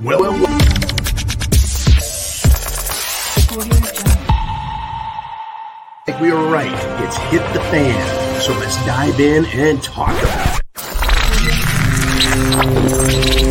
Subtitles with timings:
[0.00, 0.58] Well, well, well.
[6.06, 6.70] Like we were right.
[7.02, 8.40] It's hit the fan.
[8.40, 10.60] So let's dive in and talk about
[13.42, 13.47] it.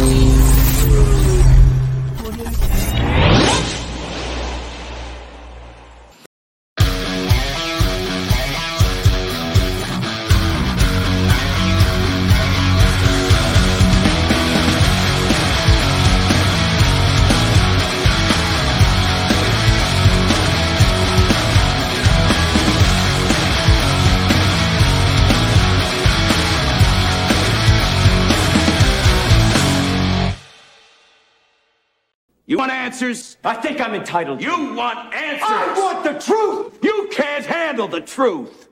[33.08, 33.38] Answers?
[33.44, 34.42] I think I'm entitled.
[34.42, 35.44] You want answers?
[35.44, 36.80] I want the truth!
[36.84, 38.68] You can't handle the truth!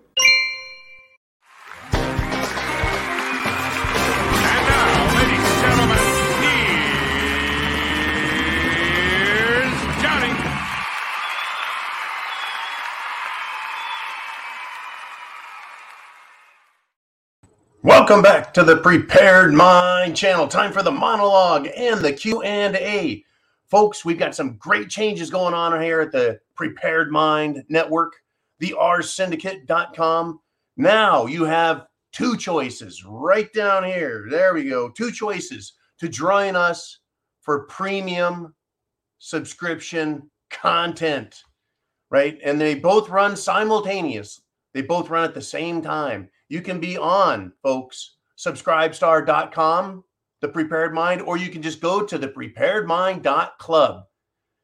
[1.93, 2.03] And
[4.67, 5.97] now, ladies and gentlemen,
[9.23, 10.33] here's Johnny.
[17.83, 20.47] Welcome back to the Prepared Mind channel.
[20.47, 23.23] Time for the monologue and the Q&A.
[23.75, 28.13] Folks, we've got some great changes going on here at the Prepared Mind Network,
[28.59, 30.39] the rsyndicate.com.
[30.77, 34.27] Now you have two choices right down here.
[34.29, 34.87] There we go.
[34.91, 36.99] Two choices to join us
[37.41, 38.55] for premium
[39.19, 41.43] subscription content,
[42.09, 42.39] right?
[42.45, 44.39] And they both run simultaneous.
[44.73, 46.29] They both run at the same time.
[46.47, 50.05] You can be on, folks, subscribestar.com
[50.41, 54.03] the prepared mind, or you can just go to the preparedmind.club.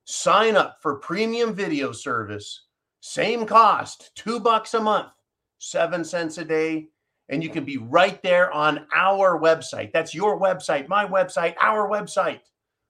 [0.05, 2.66] Sign up for premium video service,
[3.00, 5.09] same cost, two bucks a month,
[5.59, 6.88] seven cents a day.
[7.30, 9.94] And you can be right there on our website.
[9.94, 12.41] That's your website, my website, our website,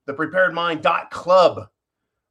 [0.07, 1.67] the preparedmind.club,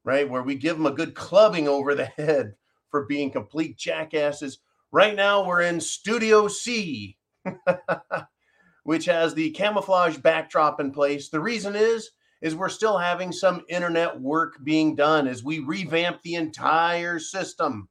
[0.04, 0.28] right?
[0.28, 2.54] Where we give them a good clubbing over the head
[2.90, 4.58] for being complete jackasses.
[4.90, 7.16] Right now, we're in Studio C.
[8.84, 11.28] which has the camouflage backdrop in place.
[11.28, 12.10] The reason is
[12.40, 17.88] is we're still having some internet work being done as we revamp the entire system.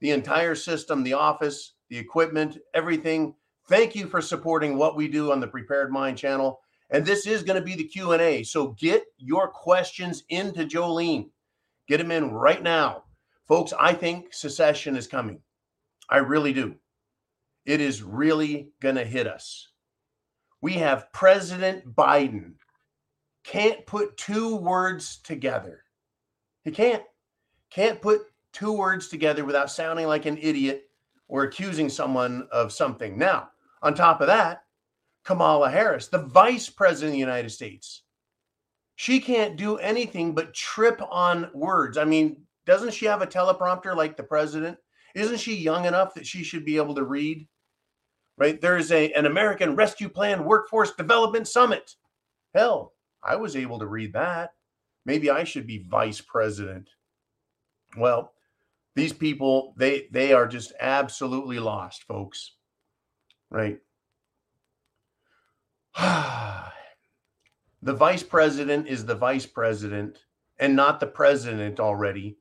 [0.00, 3.34] The entire system, the office, the equipment, everything.
[3.68, 6.60] Thank you for supporting what we do on the Prepared Mind channel.
[6.90, 8.42] And this is going to be the Q&A.
[8.44, 11.30] So get your questions into Jolene.
[11.88, 13.04] Get them in right now.
[13.46, 15.40] Folks, I think secession is coming.
[16.08, 16.76] I really do.
[17.64, 19.68] It is really going to hit us
[20.60, 22.54] we have President Biden
[23.44, 25.84] can't put two words together.
[26.64, 27.02] He can't.
[27.70, 30.84] Can't put two words together without sounding like an idiot
[31.28, 33.16] or accusing someone of something.
[33.16, 33.50] Now,
[33.82, 34.64] on top of that,
[35.24, 38.02] Kamala Harris, the vice president of the United States,
[38.96, 41.98] she can't do anything but trip on words.
[41.98, 44.76] I mean, doesn't she have a teleprompter like the president?
[45.14, 47.46] Isn't she young enough that she should be able to read?
[48.38, 48.60] Right?
[48.60, 51.96] There's a an American Rescue Plan Workforce Development Summit.
[52.54, 54.54] Hell, I was able to read that.
[55.04, 56.88] Maybe I should be vice president.
[57.96, 58.32] Well,
[58.94, 62.52] these people they they are just absolutely lost, folks.
[63.50, 63.78] Right?
[67.82, 70.18] the vice president is the vice president
[70.60, 72.38] and not the president already.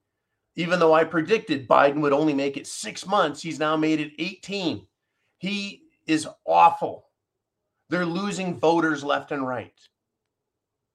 [0.56, 4.14] Even though I predicted Biden would only make it 6 months, he's now made it
[4.18, 4.88] 18.
[5.38, 7.06] He is awful.
[7.90, 9.74] They're losing voters left and right.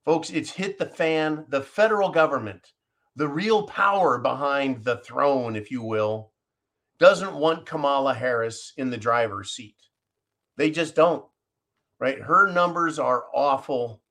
[0.05, 1.45] Folks, it's hit the fan.
[1.49, 2.73] The federal government,
[3.15, 6.31] the real power behind the throne, if you will,
[6.99, 9.77] doesn't want Kamala Harris in the driver's seat.
[10.57, 11.25] They just don't,
[11.99, 12.19] right?
[12.19, 14.01] Her numbers are awful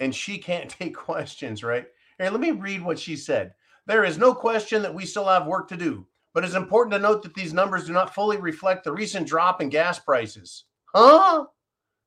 [0.00, 1.86] and she can't take questions, right?
[2.18, 3.54] Here, let me read what she said.
[3.86, 6.98] There is no question that we still have work to do but it's important to
[6.98, 10.64] note that these numbers do not fully reflect the recent drop in gas prices.
[10.94, 11.46] Huh?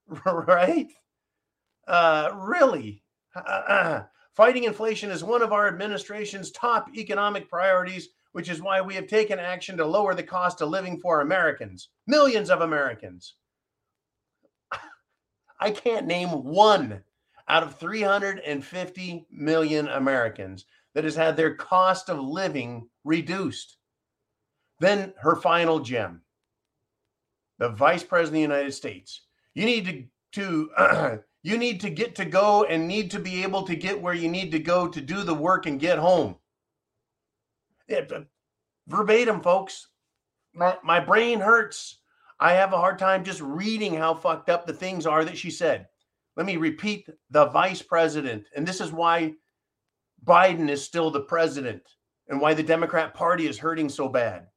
[0.23, 0.85] right?
[1.88, 3.01] Uh, really?
[4.36, 9.07] Fighting inflation is one of our administration's top economic priorities, which is why we have
[9.07, 13.33] taken action to lower the cost of living for Americans, millions of Americans.
[15.59, 17.01] I can't name one
[17.48, 23.77] out of 350 million Americans that has had their cost of living reduced.
[24.80, 26.22] Then her final gem
[27.60, 29.22] the vice president of the United States.
[29.54, 33.64] You need to, to you need to get to go and need to be able
[33.64, 36.36] to get where you need to go to do the work and get home.
[37.92, 38.22] Uh,
[38.88, 39.88] verbatim, folks.
[40.54, 42.00] My, my brain hurts.
[42.40, 45.52] I have a hard time just reading how fucked up the things are that she
[45.52, 45.88] said.
[46.38, 48.46] Let me repeat the vice president.
[48.56, 49.34] And this is why
[50.24, 51.81] Biden is still the president
[52.30, 54.48] and why the Democrat Party is hurting so bad.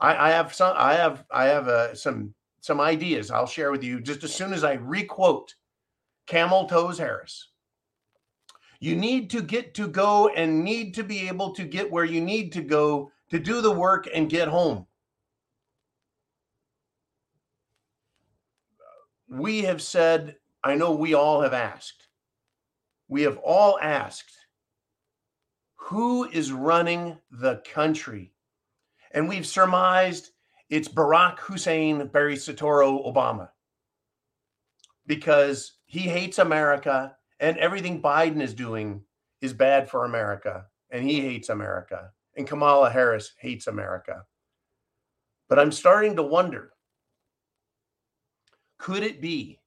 [0.00, 3.84] I, I have some I have I have uh, some some ideas I'll share with
[3.84, 5.54] you just as soon as I requote
[6.26, 7.48] Camel Toes Harris.
[8.80, 12.20] You need to get to go and need to be able to get where you
[12.20, 14.86] need to go to do the work and get home.
[19.28, 22.08] We have said, I know we all have asked,
[23.08, 24.36] we have all asked,
[25.76, 28.32] who is running the country?
[29.10, 30.30] And we've surmised
[30.68, 33.48] it's Barack Hussein Barry Soetoro Obama
[35.06, 39.02] because he hates America and everything Biden is doing
[39.40, 44.24] is bad for America and he hates America and Kamala Harris hates America.
[45.48, 46.70] But I'm starting to wonder
[48.78, 49.58] could it be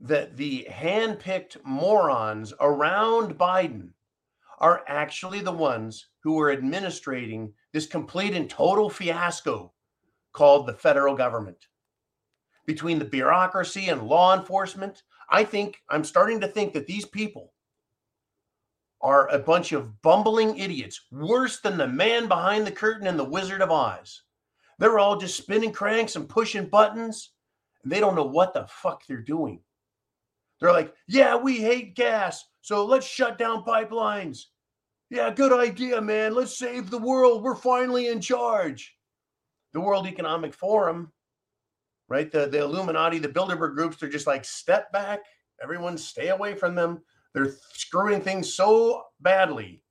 [0.00, 3.90] that the handpicked morons around Biden
[4.58, 9.72] are actually the ones who are administrating this complete and total fiasco
[10.32, 11.66] called the federal government?
[12.66, 17.52] Between the bureaucracy and law enforcement, I think I'm starting to think that these people
[19.00, 23.24] are a bunch of bumbling idiots, worse than the man behind the curtain and The
[23.24, 24.22] Wizard of Oz.
[24.78, 27.30] They're all just spinning cranks and pushing buttons,
[27.82, 29.60] and they don't know what the fuck they're doing.
[30.60, 34.44] They're like, yeah, we hate gas, so let's shut down pipelines.
[35.12, 36.34] Yeah, good idea, man.
[36.34, 37.42] Let's save the world.
[37.42, 38.96] We're finally in charge.
[39.74, 41.12] The World Economic Forum,
[42.08, 42.32] right?
[42.32, 45.20] The, the Illuminati, the Bilderberg groups, they're just like, step back.
[45.62, 47.02] Everyone stay away from them.
[47.34, 49.82] They're screwing things so badly.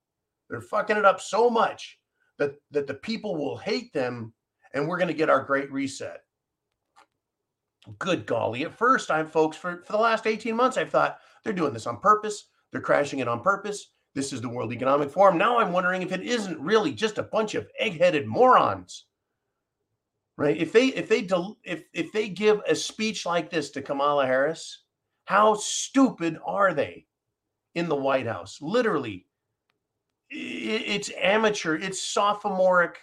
[0.50, 2.00] They're fucking it up so much
[2.39, 4.33] that, that the people will hate them
[4.73, 6.21] and we're going to get our great reset.
[8.00, 8.65] Good golly.
[8.65, 11.85] At first, I'm folks, for, for the last 18 months, I've thought they're doing this
[11.85, 12.47] on purpose.
[12.71, 13.91] They're crashing it on purpose.
[14.13, 15.38] This is the World Economic Forum.
[15.38, 19.06] Now I'm wondering if it isn't really just a bunch of egg-headed morons.
[20.38, 20.58] Right?
[20.58, 21.28] If they if they
[21.63, 24.80] if if they give a speech like this to Kamala Harris,
[25.25, 27.06] how stupid are they
[27.75, 28.58] in the White House?
[28.60, 29.28] Literally,
[30.30, 32.98] it's amateur, it's sophomoric.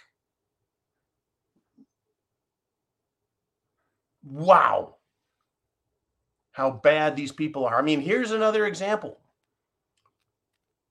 [4.23, 4.97] Wow.
[6.51, 7.79] How bad these people are.
[7.79, 9.19] I mean, here's another example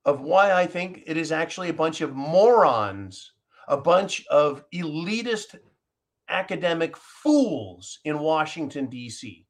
[0.08, 3.32] of why I think it is actually a bunch of morons,
[3.68, 5.56] a bunch of elitist
[6.30, 9.44] academic fools in Washington, D.C.,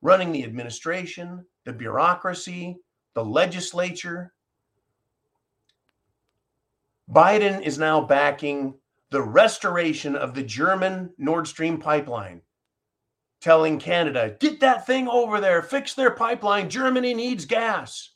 [0.00, 2.76] running the administration, the bureaucracy,
[3.14, 4.34] the legislature.
[7.10, 8.74] Biden is now backing
[9.10, 12.40] the restoration of the German Nord Stream pipeline,
[13.40, 16.70] telling Canada, get that thing over there, fix their pipeline.
[16.70, 18.10] Germany needs gas.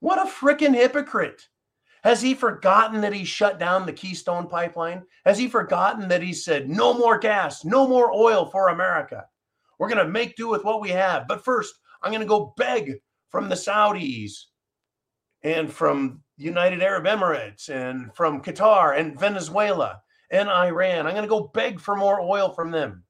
[0.00, 1.48] What a freaking hypocrite.
[2.02, 5.02] Has he forgotten that he shut down the Keystone pipeline?
[5.24, 9.24] Has he forgotten that he said, no more gas, no more oil for America?
[9.78, 11.26] We're going to make do with what we have.
[11.26, 12.94] But first, I'm going to go beg
[13.30, 14.44] from the Saudis
[15.42, 20.00] and from United Arab Emirates and from Qatar and Venezuela
[20.30, 21.06] and Iran.
[21.06, 23.02] I'm going to go beg for more oil from them.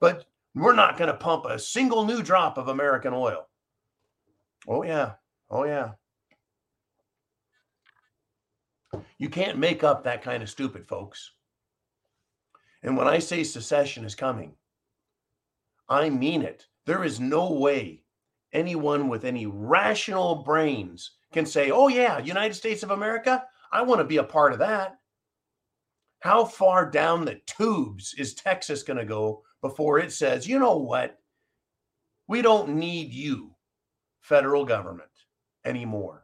[0.00, 3.48] But we're not going to pump a single new drop of American oil.
[4.68, 5.12] Oh, yeah.
[5.50, 5.92] Oh, yeah.
[9.18, 11.32] You can't make up that kind of stupid, folks.
[12.82, 14.52] And when I say secession is coming,
[15.88, 16.66] I mean it.
[16.86, 18.02] There is no way
[18.52, 24.00] anyone with any rational brains can say, oh, yeah, United States of America, I want
[24.00, 24.98] to be a part of that.
[26.20, 30.76] How far down the tubes is Texas going to go before it says, you know
[30.76, 31.18] what?
[32.28, 33.54] We don't need you,
[34.20, 35.10] federal government,
[35.64, 36.21] anymore.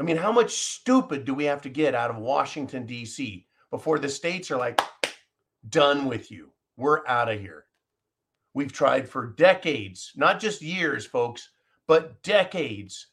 [0.00, 3.46] I mean, how much stupid do we have to get out of Washington, D.C.
[3.70, 4.80] before the states are like,
[5.68, 6.52] done with you?
[6.78, 7.66] We're out of here.
[8.54, 11.50] We've tried for decades, not just years, folks,
[11.86, 13.08] but decades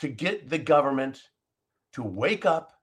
[0.00, 1.22] to get the government
[1.94, 2.74] to wake up,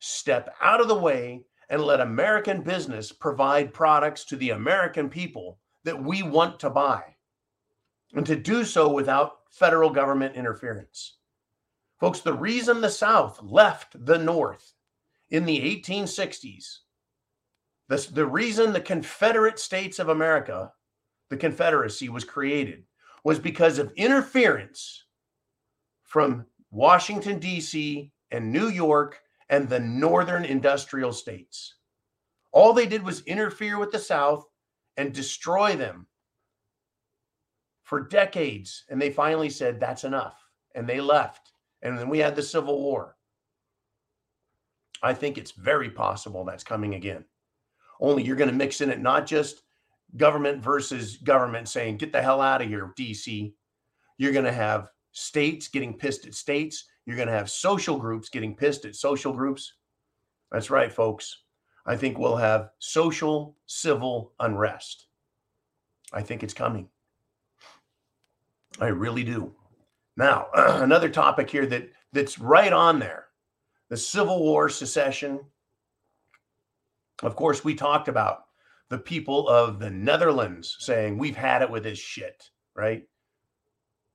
[0.00, 5.60] step out of the way, and let American business provide products to the American people
[5.84, 7.04] that we want to buy,
[8.12, 11.14] and to do so without federal government interference.
[12.04, 14.74] Folks, the reason the South left the North
[15.30, 16.80] in the 1860s,
[17.88, 20.70] the, the reason the Confederate States of America
[21.30, 22.84] the Confederacy was created
[23.24, 25.06] was because of interference
[26.02, 31.76] from Washington, D.C., and New York and the northern industrial states.
[32.52, 34.44] All they did was interfere with the South
[34.98, 36.06] and destroy them
[37.82, 38.84] for decades.
[38.90, 40.36] And they finally said, that's enough.
[40.74, 41.43] And they left.
[41.84, 43.14] And then we had the Civil War.
[45.02, 47.24] I think it's very possible that's coming again.
[48.00, 49.62] Only you're going to mix in it not just
[50.16, 53.52] government versus government saying, get the hell out of here, DC.
[54.16, 56.86] You're going to have states getting pissed at states.
[57.04, 59.74] You're going to have social groups getting pissed at social groups.
[60.50, 61.42] That's right, folks.
[61.86, 65.06] I think we'll have social civil unrest.
[66.12, 66.88] I think it's coming.
[68.80, 69.52] I really do.
[70.16, 73.26] Now, another topic here that that's right on there.
[73.90, 75.40] The Civil War secession.
[77.22, 78.44] Of course, we talked about
[78.88, 83.02] the people of the Netherlands saying, We've had it with this shit, right?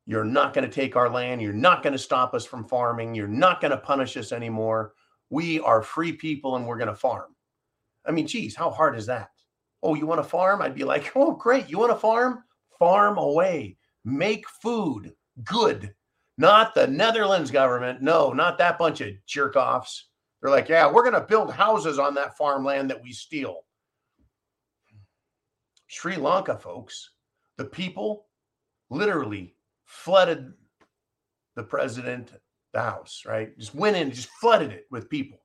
[0.05, 1.41] You're not going to take our land.
[1.41, 3.13] You're not going to stop us from farming.
[3.13, 4.93] You're not going to punish us anymore.
[5.29, 7.35] We are free people and we're going to farm.
[8.07, 9.29] I mean, geez, how hard is that?
[9.83, 10.63] Oh, you want to farm?
[10.63, 11.69] I'd be like, oh, great.
[11.69, 12.43] You want to farm?
[12.79, 13.77] Farm away.
[14.03, 15.93] Make food good.
[16.37, 18.01] Not the Netherlands government.
[18.01, 20.09] No, not that bunch of jerk offs.
[20.41, 23.61] They're like, yeah, we're going to build houses on that farmland that we steal.
[25.87, 27.09] Sri Lanka, folks,
[27.57, 28.27] the people
[28.89, 29.55] literally
[29.85, 30.53] flooded
[31.55, 32.31] the president,
[32.73, 33.57] the house, right?
[33.57, 35.39] Just went in, just flooded it with people.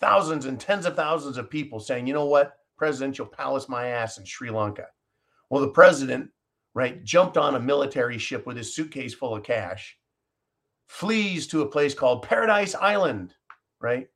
[0.00, 2.54] Thousands and tens of thousands of people saying, you know what?
[2.78, 4.86] Presidential palace my ass in Sri Lanka.
[5.50, 6.30] Well, the president,
[6.74, 9.98] right, jumped on a military ship with his suitcase full of cash,
[10.86, 13.34] flees to a place called Paradise Island,
[13.80, 14.08] right?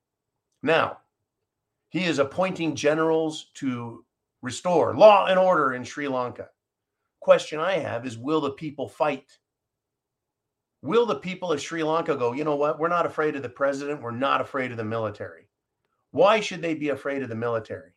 [0.62, 0.98] Now,
[1.90, 4.04] he is appointing generals to
[4.40, 6.48] restore law and order in Sri Lanka.
[7.20, 9.38] Question I have is will the people fight?
[10.82, 12.80] Will the people of Sri Lanka go, you know what?
[12.80, 14.02] We're not afraid of the president.
[14.02, 15.48] We're not afraid of the military.
[16.10, 17.91] Why should they be afraid of the military?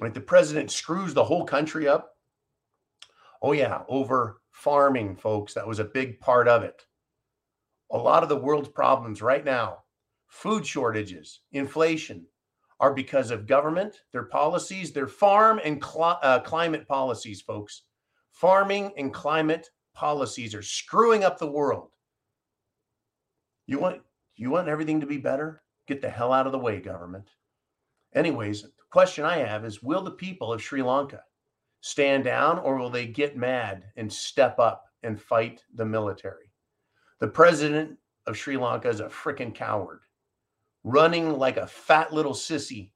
[0.00, 2.16] Like the president screws the whole country up.
[3.42, 5.54] Oh, yeah, over farming, folks.
[5.54, 6.86] That was a big part of it.
[7.92, 9.84] A lot of the world's problems right now,
[10.26, 12.26] food shortages, inflation,
[12.80, 17.82] are because of government, their policies, their farm and cl- uh, climate policies, folks.
[18.32, 21.90] Farming and climate policies are screwing up the world.
[23.66, 24.02] You want
[24.34, 25.62] you want everything to be better?
[25.88, 27.30] Get the hell out of the way, government.
[28.14, 31.22] Anyways, question I have is will the people of Sri Lanka
[31.80, 36.52] stand down or will they get mad and step up and fight the military?
[37.20, 40.00] The president of Sri Lanka is a freaking coward
[40.84, 42.92] running like a fat little sissy.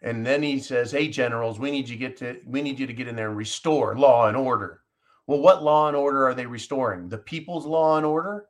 [0.00, 2.92] And then he says, "Hey generals, we need you get to we need you to
[2.92, 4.84] get in there and restore law and order."
[5.26, 7.08] Well, what law and order are they restoring?
[7.08, 8.48] The people's law and order?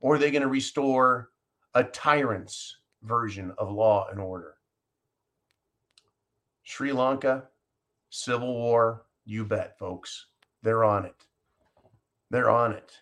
[0.00, 1.30] Or are they going to restore
[1.74, 4.54] a tyrant's version of law and order?
[6.62, 7.44] Sri Lanka,
[8.10, 10.26] Civil War, you bet, folks.
[10.62, 11.26] They're on it.
[12.30, 12.92] They're on it.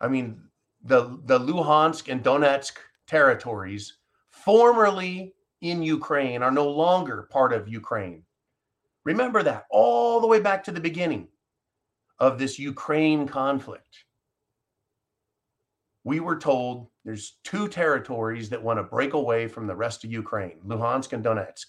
[0.00, 0.42] I mean,
[0.84, 2.72] the, the Luhansk and Donetsk
[3.06, 3.98] territories,
[4.30, 8.24] formerly in Ukraine, are no longer part of Ukraine.
[9.04, 11.28] Remember that all the way back to the beginning
[12.18, 14.04] of this Ukraine conflict.
[16.04, 20.10] We were told there's two territories that want to break away from the rest of
[20.10, 21.66] Ukraine Luhansk and Donetsk.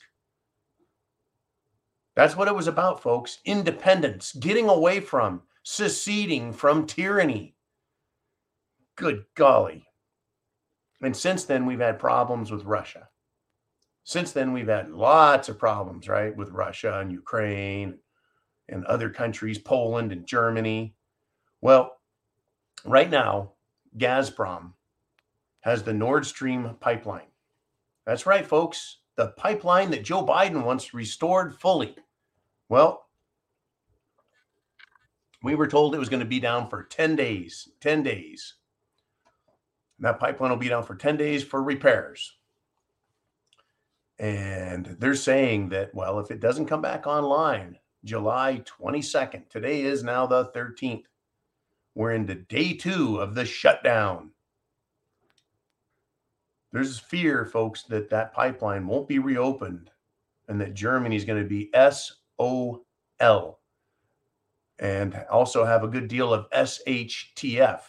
[2.16, 3.40] That's what it was about, folks.
[3.46, 7.56] Independence, getting away from, seceding from tyranny.
[8.96, 9.88] Good golly.
[11.02, 13.10] And since then, we've had problems with Russia.
[14.04, 17.98] Since then, we've had lots of problems, right, with Russia and Ukraine
[18.70, 20.96] and other countries, Poland and Germany.
[21.62, 21.98] Well,
[22.86, 23.53] right now,
[23.98, 24.74] Gazprom
[25.62, 27.28] has the Nord Stream pipeline.
[28.06, 28.98] That's right, folks.
[29.16, 31.96] The pipeline that Joe Biden wants restored fully.
[32.70, 33.06] Well,
[35.44, 37.70] we were told it was going to be down for 10 days.
[37.82, 38.56] 10 days.
[40.00, 42.38] That pipeline will be down for 10 days for repairs.
[44.20, 50.04] And they're saying that, well, if it doesn't come back online July 22nd, today is
[50.04, 51.04] now the 13th,
[51.96, 54.32] we're into day two of the shutdown.
[56.72, 59.92] There's fear, folks, that that pipeline won't be reopened
[60.48, 63.60] and that Germany is going to be SOL
[64.80, 67.82] and also have a good deal of SHTF.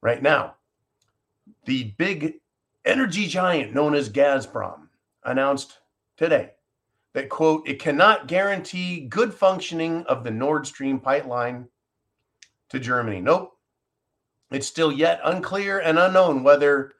[0.00, 0.54] Right now,
[1.64, 2.34] the big
[2.84, 4.88] energy giant known as Gazprom
[5.24, 5.78] announced
[6.16, 6.52] today
[7.14, 11.68] that, quote, it cannot guarantee good functioning of the Nord Stream pipeline
[12.72, 13.20] to Germany.
[13.20, 13.52] Nope.
[14.50, 16.92] It's still yet unclear and unknown whether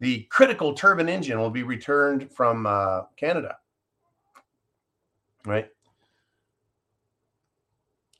[0.00, 3.56] the critical turbine engine will be returned from uh, Canada.
[5.44, 5.68] Right.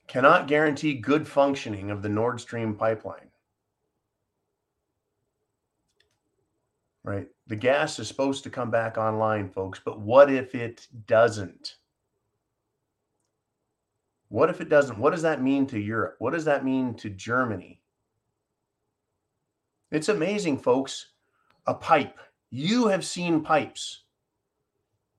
[0.09, 3.31] cannot guarantee good functioning of the Nord Stream pipeline.
[7.05, 7.29] Right?
[7.49, 11.77] The gas is supposed to come back online, folks, but what if it doesn't?
[14.33, 14.99] What if it doesn't?
[14.99, 16.17] What does that mean to Europe?
[16.19, 17.83] What does that mean to Germany?
[19.91, 21.09] It's amazing, folks.
[21.67, 22.19] A pipe.
[22.49, 24.05] You have seen pipes.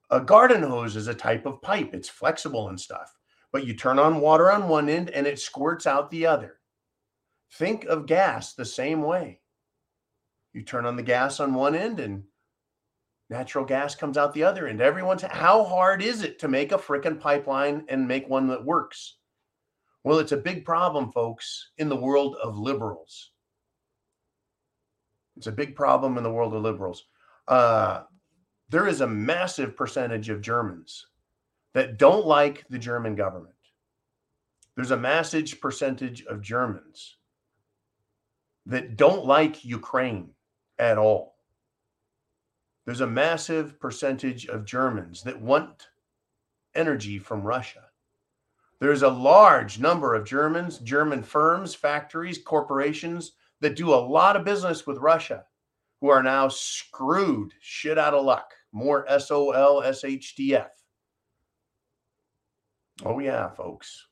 [0.10, 3.16] A garden hose is a type of pipe, it's flexible and stuff,
[3.52, 6.60] but you turn on water on one end and it squirts out the other.
[7.52, 9.42] Think of gas the same way.
[10.54, 12.24] You turn on the gas on one end and
[13.34, 14.80] natural gas comes out the other end.
[14.80, 19.18] Everyone's how hard is it to make a freaking pipeline and make one that works?
[20.04, 23.32] Well, it's a big problem, folks, in the world of liberals.
[25.36, 27.06] It's a big problem in the world of liberals.
[27.48, 28.04] Uh,
[28.70, 31.08] there is a massive percentage of Germans
[31.74, 33.56] that don't like the German government.
[34.76, 37.18] There's a massive percentage of Germans
[38.68, 40.30] that don't like Ukraine
[40.78, 41.33] at all.
[42.86, 45.88] There's a massive percentage of Germans that want
[46.76, 47.86] energy from Russia.
[48.80, 54.44] There's a large number of Germans, German firms, factories, corporations that do a lot of
[54.44, 55.46] business with Russia
[56.02, 58.52] who are now screwed shit out of luck.
[58.74, 60.68] More SOL, SHTF.
[63.06, 64.08] Oh, yeah, folks.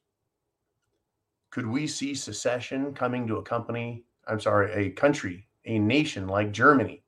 [1.50, 6.54] Could we see secession coming to a company, I'm sorry, a country, a nation like
[6.54, 7.00] Germany?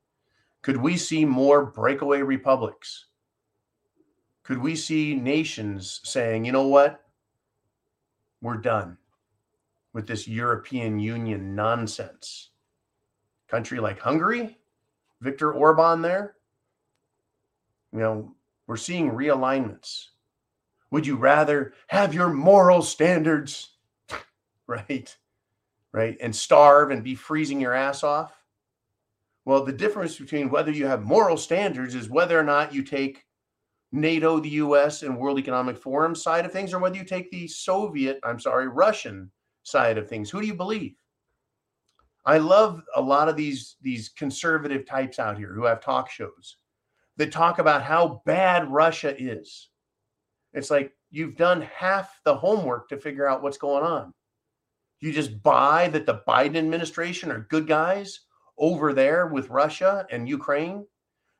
[0.64, 3.08] Could we see more breakaway republics?
[4.44, 7.04] Could we see nations saying, you know what?
[8.40, 8.96] We're done
[9.92, 12.48] with this European Union nonsense.
[13.46, 14.56] Country like Hungary,
[15.20, 16.36] Viktor Orban there,
[17.92, 18.34] you know,
[18.66, 20.06] we're seeing realignments.
[20.90, 23.72] Would you rather have your moral standards,
[24.66, 25.14] right?
[25.92, 26.16] Right?
[26.22, 28.43] And starve and be freezing your ass off?
[29.44, 33.24] Well, the difference between whether you have moral standards is whether or not you take
[33.92, 37.46] NATO, the US, and World Economic Forum side of things, or whether you take the
[37.46, 39.30] Soviet, I'm sorry, Russian
[39.62, 40.30] side of things.
[40.30, 40.94] Who do you believe?
[42.26, 46.56] I love a lot of these these conservative types out here who have talk shows
[47.18, 49.68] that talk about how bad Russia is.
[50.54, 54.12] It's like you've done half the homework to figure out what's going on.
[55.00, 58.20] You just buy that the Biden administration are good guys
[58.58, 60.86] over there with Russia and Ukraine.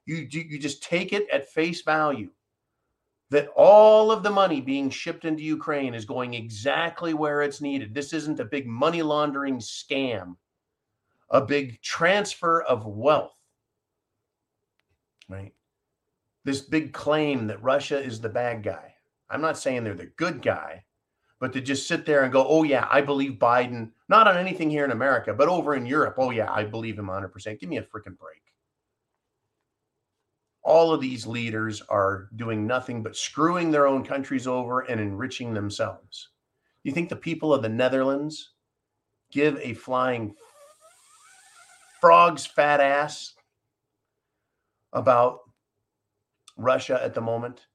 [0.07, 2.31] You you just take it at face value
[3.31, 7.95] that all of the money being shipped into Ukraine is going exactly where it's needed.
[7.95, 10.37] This isn't a big money laundering scam,
[11.31, 13.35] a big transfer of wealth.
[15.29, 15.53] Right?
[16.45, 18.95] This big claim that Russia is the bad guy.
[19.31, 20.84] I'm not saying they're the good guy,
[21.45, 24.71] but to just sit there and go, oh, yeah, I believe Biden, not on anything
[24.71, 27.61] here in America, but over in Europe, oh, yeah, I believe him 100%.
[27.61, 28.41] Give me a freaking break
[30.65, 35.53] all of these leaders are doing nothing but screwing their own countries over and enriching
[35.53, 36.31] themselves.
[36.83, 38.53] You think the people of the Netherlands
[39.31, 40.35] give a flying
[42.01, 43.35] frog's fat ass
[44.95, 45.41] about
[46.57, 47.67] Russia at the moment?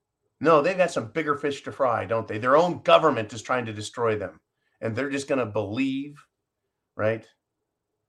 [0.42, 2.38] No, they've got some bigger fish to fry, don't they?
[2.38, 4.40] Their own government is trying to destroy them.
[4.82, 6.24] And they're just going to believe,
[6.96, 7.26] right?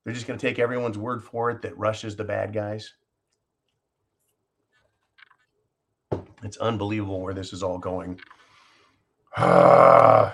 [0.03, 2.93] They're just going to take everyone's word for it that Russia's the bad guys.
[6.43, 8.19] It's unbelievable where this is all going.
[9.37, 10.31] and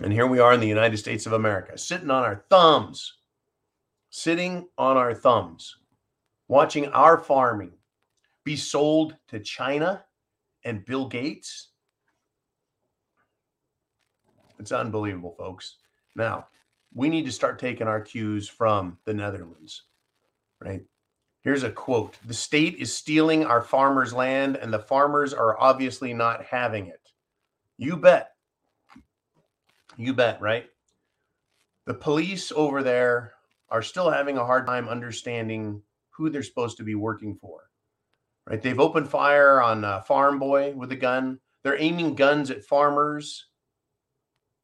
[0.00, 3.18] here we are in the United States of America, sitting on our thumbs,
[4.10, 5.76] sitting on our thumbs,
[6.48, 7.72] watching our farming
[8.44, 10.04] be sold to China
[10.64, 11.68] and Bill Gates.
[14.58, 15.76] It's unbelievable, folks.
[16.14, 16.46] Now,
[16.94, 19.84] we need to start taking our cues from the Netherlands,
[20.60, 20.82] right?
[21.42, 26.14] Here's a quote The state is stealing our farmers' land, and the farmers are obviously
[26.14, 27.00] not having it.
[27.78, 28.30] You bet.
[29.96, 30.66] You bet, right?
[31.86, 33.34] The police over there
[33.70, 37.62] are still having a hard time understanding who they're supposed to be working for.
[38.48, 38.60] Right?
[38.60, 41.38] They've opened fire on a farm boy with a gun.
[41.62, 43.46] They're aiming guns at farmers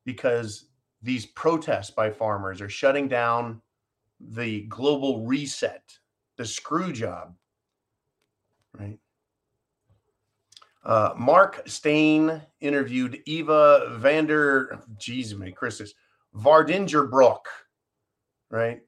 [0.05, 0.67] because
[1.03, 3.63] these protests by farmers are shutting down
[4.21, 5.83] the global reset
[6.39, 7.35] the screw job,
[8.79, 8.99] right?
[10.85, 15.93] Uh, Mark Steyn interviewed Eva Vander, geez, me, Christus,
[16.35, 17.41] Vardingerbroek,
[18.51, 18.81] right?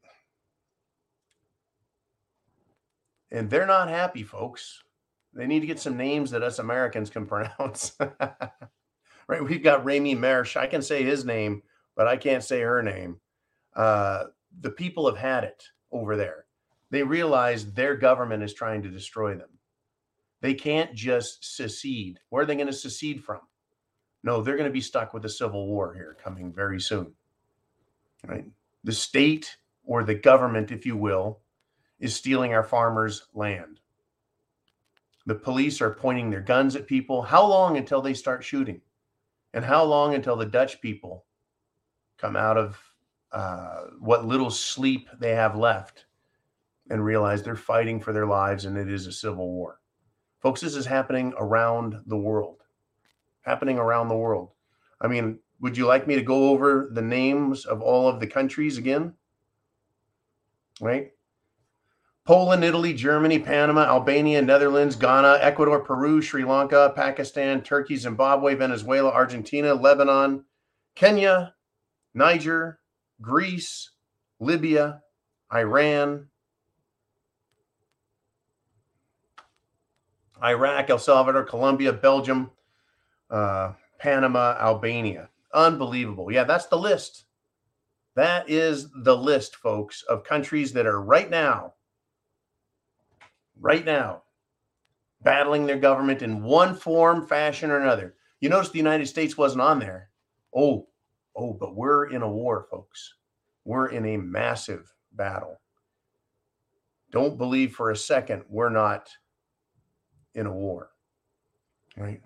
[3.33, 4.83] And they're not happy, folks.
[5.33, 7.97] They need to get some names that us Americans can pronounce.
[9.29, 9.45] right?
[9.45, 10.57] We've got Rami Mersh.
[10.57, 11.63] I can say his name
[12.01, 13.21] but I can't say her name.
[13.77, 14.25] Uh,
[14.61, 15.63] the people have had it
[15.93, 16.47] over there.
[16.91, 19.51] They realize their government is trying to destroy them.
[20.41, 22.19] They can't just secede.
[22.31, 23.41] Where are they going to secede from?
[24.23, 27.13] No, they're going to be stuck with a civil war here coming very soon.
[28.27, 28.47] Right?
[28.85, 31.41] The state or the government, if you will,
[32.01, 33.79] is stealing our farmers' land.
[35.27, 37.23] The police are pointing their guns at people.
[37.23, 38.81] How long until they start shooting?
[39.53, 41.25] And how long until the Dutch people
[42.17, 42.81] come out of
[43.33, 46.07] uh, what little sleep they have left
[46.89, 49.81] and realize they're fighting for their lives and it is a civil war?
[50.41, 52.63] Folks, this is happening around the world.
[53.43, 54.53] Happening around the world.
[55.01, 58.27] I mean, would you like me to go over the names of all of the
[58.27, 59.15] countries again?
[60.81, 61.13] Right?
[62.31, 69.11] Poland, Italy, Germany, Panama, Albania, Netherlands, Ghana, Ecuador, Peru, Sri Lanka, Pakistan, Turkey, Zimbabwe, Venezuela,
[69.11, 70.45] Argentina, Lebanon,
[70.95, 71.57] Kenya,
[72.15, 72.79] Niger,
[73.21, 73.91] Greece,
[74.39, 75.01] Libya,
[75.53, 76.29] Iran,
[80.41, 82.53] Iraq, El Salvador, Colombia, Belgium,
[83.29, 85.31] uh, Panama, Albania.
[85.53, 86.31] Unbelievable.
[86.31, 87.25] Yeah, that's the list.
[88.15, 91.75] That is the list, folks, of countries that are right now,
[93.61, 94.23] right now,
[95.23, 98.15] battling their government in one form, fashion, or another.
[98.41, 100.09] You notice the United States wasn't on there.
[100.55, 100.89] Oh,
[101.37, 103.15] oh, but we're in a war, folks.
[103.65, 105.61] We're in a massive battle.
[107.13, 109.11] Don't believe for a second we're not
[110.35, 110.91] in a war,
[111.97, 112.23] right?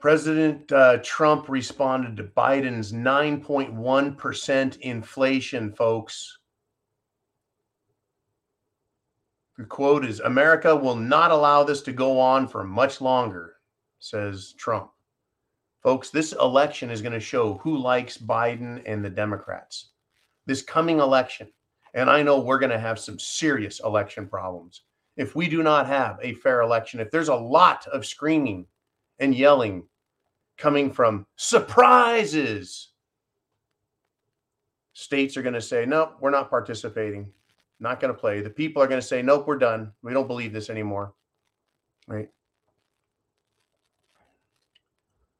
[0.00, 6.38] President uh, Trump responded to Biden's 9.1% inflation, folks.
[9.62, 13.58] The quote is America will not allow this to go on for much longer,
[14.00, 14.90] says Trump.
[15.84, 19.90] Folks, this election is going to show who likes Biden and the Democrats.
[20.46, 21.46] This coming election,
[21.94, 24.82] and I know we're going to have some serious election problems
[25.16, 28.66] if we do not have a fair election, if there's a lot of screaming
[29.20, 29.84] and yelling
[30.58, 32.88] coming from surprises,
[34.92, 37.30] states are going to say, nope, we're not participating,
[37.82, 38.40] not going to play.
[38.40, 39.92] The people are going to say, nope, we're done.
[40.02, 41.14] We don't believe this anymore.
[42.06, 42.28] Right?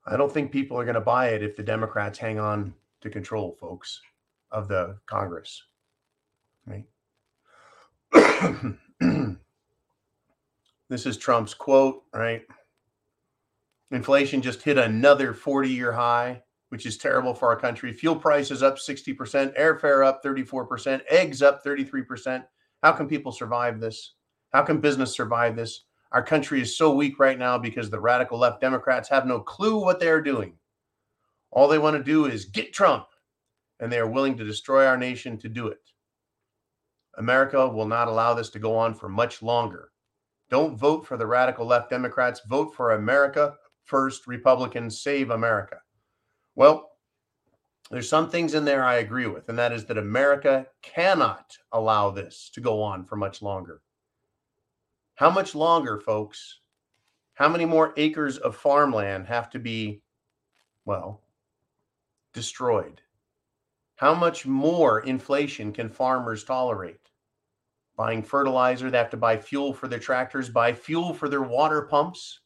[0.07, 3.11] I don't think people are going to buy it if the Democrats hang on to
[3.11, 4.01] control, folks,
[4.51, 5.63] of the Congress.
[6.67, 6.85] Right?
[10.89, 12.43] This is Trump's quote, right?
[13.93, 16.43] Inflation just hit another 40 year high,
[16.73, 17.93] which is terrible for our country.
[17.93, 22.43] Fuel prices up 60%, airfare up 34%, eggs up 33%.
[22.83, 24.15] How can people survive this?
[24.55, 25.85] How can business survive this?
[26.13, 29.85] Our country is so weak right now because the radical left Democrats have no clue
[29.85, 30.55] what they are doing.
[31.51, 33.05] All they want to do is get Trump,
[33.79, 35.91] and they are willing to destroy our nation to do it.
[37.19, 39.91] America will not allow this to go on for much longer.
[40.49, 42.41] Don't vote for the radical left Democrats.
[42.49, 45.03] Vote for America First Republicans.
[45.03, 45.82] Save America.
[46.55, 46.91] Well,
[47.91, 52.11] there's some things in there I agree with, and that is that America cannot allow
[52.11, 53.83] this to go on for much longer.
[55.15, 56.61] How much longer, folks?
[57.35, 60.03] How many more acres of farmland have to be,
[60.85, 61.23] well,
[62.33, 63.01] destroyed?
[63.97, 67.03] How much more inflation can farmers tolerate?
[67.97, 68.91] buying fertilizer.
[68.91, 72.41] They have to buy fuel for their tractors, buy fuel for their water pumps.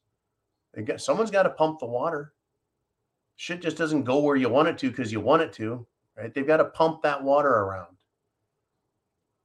[0.85, 2.35] Got, someone's got to pump the water.
[3.37, 6.33] Shit just doesn't go where you want it to because you want it to, right?
[6.33, 7.97] They've got to pump that water around.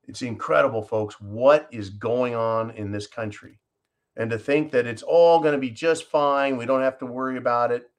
[0.07, 3.59] It's incredible, folks, what is going on in this country.
[4.17, 7.05] And to think that it's all going to be just fine, we don't have to
[7.05, 7.89] worry about it.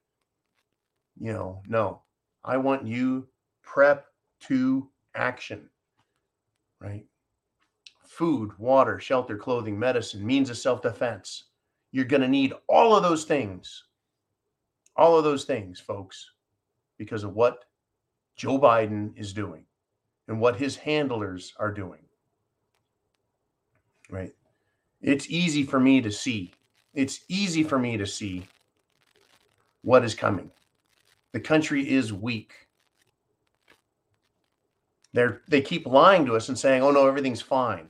[1.19, 2.01] You know, no.
[2.43, 3.27] I want you
[3.63, 4.07] prep
[4.41, 5.69] to action,
[6.79, 7.05] right?
[8.13, 11.45] food, water, shelter, clothing, medicine, means of self defense.
[11.91, 13.83] You're going to need all of those things.
[14.95, 16.29] All of those things, folks,
[16.97, 17.65] because of what
[18.35, 19.65] Joe Biden is doing
[20.27, 22.01] and what his handlers are doing.
[24.09, 24.31] Right?
[25.01, 26.53] It's easy for me to see.
[26.93, 28.45] It's easy for me to see
[29.81, 30.51] what is coming.
[31.31, 32.53] The country is weak.
[35.13, 37.89] They're, they keep lying to us and saying, oh no, everything's fine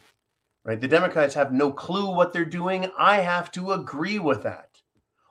[0.63, 0.79] right?
[0.79, 2.89] The Democrats have no clue what they're doing.
[2.97, 4.72] I have to agree with that.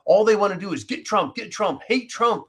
[0.04, 2.46] All they want to do is get Trump, get Trump, hate Trump.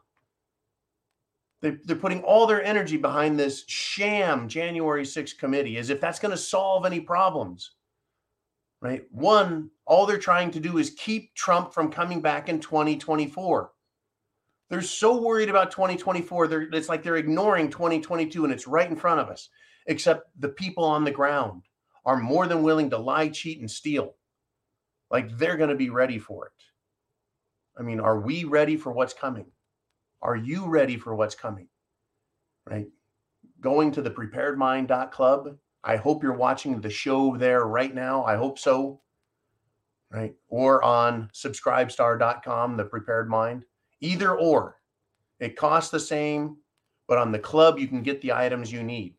[1.61, 6.19] They're, they're putting all their energy behind this sham January 6th committee as if that's
[6.19, 7.71] going to solve any problems,
[8.81, 9.03] right?
[9.11, 13.71] One, all they're trying to do is keep Trump from coming back in 2024.
[14.69, 16.47] They're so worried about 2024.
[16.47, 19.49] They're, it's like they're ignoring 2022 and it's right in front of us.
[19.85, 21.63] Except the people on the ground
[22.05, 24.15] are more than willing to lie, cheat, and steal.
[25.11, 26.51] Like they're going to be ready for it.
[27.77, 29.45] I mean, are we ready for what's coming?
[30.21, 31.67] Are you ready for what's coming?
[32.69, 32.87] Right?
[33.61, 35.57] Going to the preparedmind.club.
[35.83, 38.23] I hope you're watching the show there right now.
[38.23, 39.01] I hope so.
[40.11, 40.33] Right?
[40.47, 43.65] Or on subscribestar.com, the prepared mind.
[44.01, 44.77] Either or.
[45.39, 46.57] It costs the same,
[47.07, 49.15] but on the club, you can get the items you need.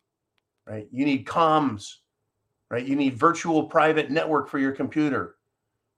[0.66, 0.88] Right?
[0.90, 1.96] You need comms,
[2.70, 2.86] right?
[2.86, 5.36] You need virtual private network for your computer,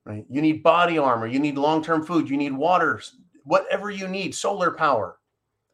[0.06, 0.24] right?
[0.30, 3.02] You need body armor, you need long-term food, you need water,
[3.42, 5.18] whatever you need, solar power,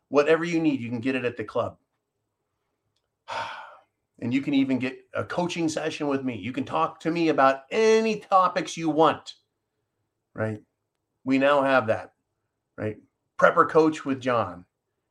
[0.09, 1.77] whatever you need, you can get it at the club.
[4.21, 6.37] And you can even get a coaching session with me.
[6.37, 9.35] You can talk to me about any topics you want,
[10.33, 10.61] right?
[11.25, 12.13] We now have that,
[12.79, 12.99] right?
[13.37, 14.65] Prepper Coach with John.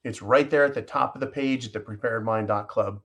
[0.06, 3.02] It's right there at the top of the page at the preparedmind.club.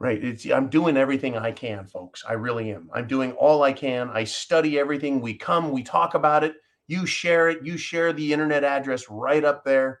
[0.00, 0.24] Right.
[0.24, 2.24] It's I'm doing everything I can, folks.
[2.26, 2.88] I really am.
[2.94, 4.08] I'm doing all I can.
[4.08, 5.20] I study everything.
[5.20, 6.54] We come, we talk about it.
[6.88, 7.64] You share it.
[7.64, 10.00] You share the internet address right up there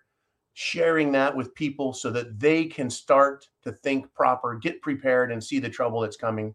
[0.54, 5.42] sharing that with people so that they can start to think proper, get prepared, and
[5.42, 6.54] see the trouble that's coming.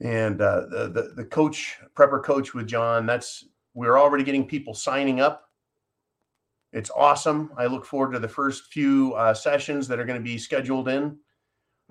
[0.00, 3.06] And uh, the, the the coach prepper coach with John.
[3.06, 5.48] That's we're already getting people signing up.
[6.72, 7.52] It's awesome.
[7.56, 10.88] I look forward to the first few uh, sessions that are going to be scheduled
[10.88, 11.18] in.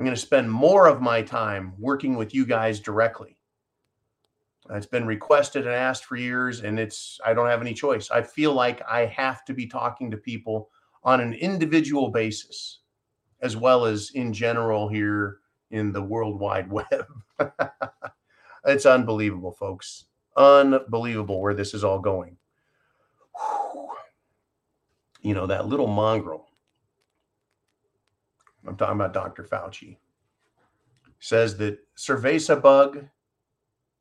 [0.01, 3.37] I'm going to spend more of my time working with you guys directly.
[4.71, 8.09] It's been requested and asked for years, and it's I don't have any choice.
[8.09, 10.71] I feel like I have to be talking to people
[11.03, 12.79] on an individual basis,
[13.43, 15.37] as well as in general here
[15.69, 17.05] in the World Wide Web.
[18.65, 20.05] it's unbelievable, folks.
[20.35, 22.35] Unbelievable where this is all going.
[23.35, 23.87] Whew.
[25.21, 26.47] You know, that little mongrel.
[28.67, 29.43] I'm talking about Dr.
[29.43, 29.97] Fauci.
[31.19, 33.05] Says that cerveza bug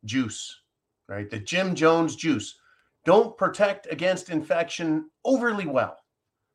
[0.04, 0.60] juice,
[1.08, 1.28] right?
[1.28, 2.58] The Jim Jones juice
[3.04, 5.96] don't protect against infection overly well.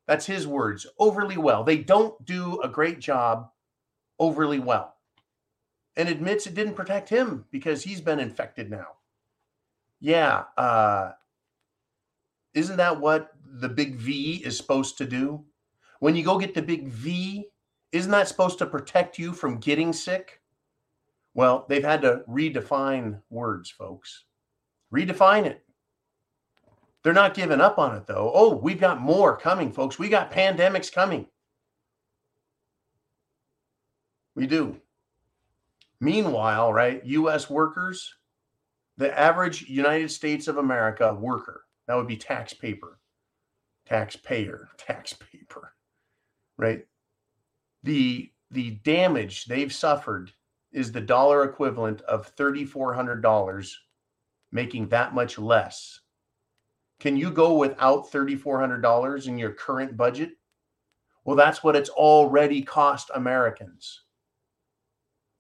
[0.08, 1.64] That's his words, overly well.
[1.64, 3.50] They don't do a great job
[4.20, 4.96] overly well.
[5.98, 8.88] And admits it didn't protect him because he's been infected now.
[10.00, 11.14] Yeah, uh
[12.54, 15.44] isn't that what the big V is supposed to do?
[16.00, 17.50] When you go get the big V,
[17.92, 20.42] isn't that supposed to protect you from getting sick?
[21.34, 24.26] Well, they've had to redefine words, folks.
[24.94, 25.64] Redefine it.
[27.04, 28.32] They're not giving up on it, though.
[28.34, 30.00] Oh, we've got more coming, folks.
[30.00, 31.28] We got pandemics coming.
[34.34, 34.82] We do.
[36.00, 38.16] Meanwhile, right, US workers,
[38.98, 43.00] the average United States of America worker, that would be tax paper,
[43.86, 45.74] taxpayer, tax paper,
[46.58, 46.86] right?
[47.86, 50.32] The the damage they've suffered
[50.72, 53.72] is the dollar equivalent of $3,400,
[54.52, 56.00] making that much less.
[57.00, 60.32] Can you go without $3,400 in your current budget?
[61.26, 64.02] Well, that's what it's already cost Americans.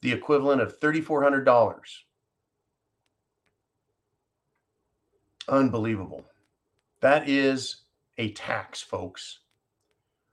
[0.03, 1.79] The equivalent of $3,400.
[5.47, 6.25] Unbelievable.
[7.01, 7.86] That is
[8.19, 9.39] a tax, folks.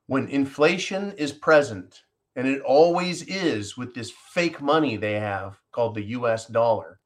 [0.06, 2.02] When inflation is present,
[2.36, 7.00] and it always is with this fake money they have called the US dollar.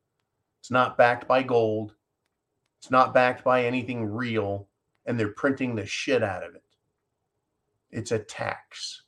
[0.61, 1.95] It's not backed by gold,
[2.79, 4.69] it's not backed by anything real,
[5.07, 6.63] and they're printing the shit out of it.
[7.91, 9.03] It's a tax.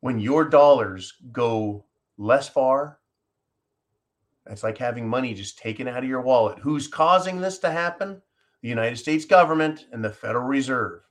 [0.00, 1.84] When your dollars go
[2.18, 2.98] less far,
[4.46, 6.58] that's like having money just taken out of your wallet.
[6.58, 8.20] Who's causing this to happen?
[8.60, 11.02] The United States government and the Federal Reserve.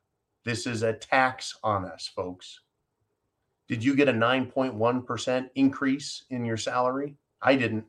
[0.44, 2.60] This is a tax on us, folks.
[3.68, 7.16] Did you get a 9.1% increase in your salary?
[7.42, 7.86] I didn't.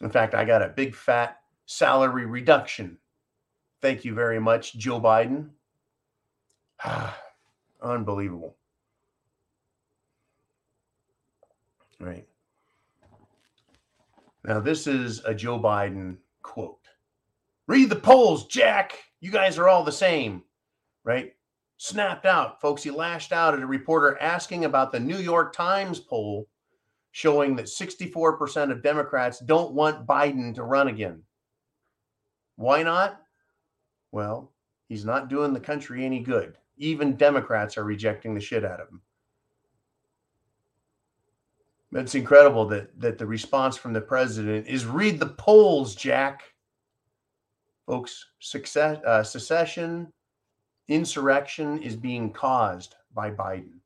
[0.00, 2.98] In fact, I got a big fat salary reduction.
[3.82, 5.48] Thank you very much, Joe Biden.
[7.82, 8.56] Unbelievable.
[11.98, 12.26] Right.
[14.44, 16.78] Now, this is a Joe Biden quote.
[17.66, 18.96] Read the polls, Jack.
[19.20, 20.42] You guys are all the same,
[21.06, 21.32] right?
[21.78, 22.82] snapped out, folks.
[22.82, 26.48] He lashed out at a reporter asking about the New York Times poll
[27.12, 31.22] showing that 64% of Democrats don't want Biden to run again.
[32.56, 33.20] Why not?
[34.12, 34.52] Well,
[34.88, 36.56] he's not doing the country any good.
[36.78, 39.00] Even Democrats are rejecting the shit out of him.
[41.92, 46.42] It's incredible that that the response from the president is read the polls, Jack.
[47.86, 50.12] Folks, success, uh, secession,
[50.88, 53.80] Insurrection is being caused by Biden.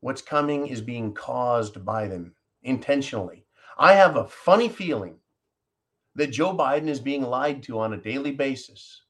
[0.00, 3.46] What's coming is being caused by them intentionally.
[3.78, 5.18] I have a funny feeling
[6.16, 9.02] that Joe Biden is being lied to on a daily basis.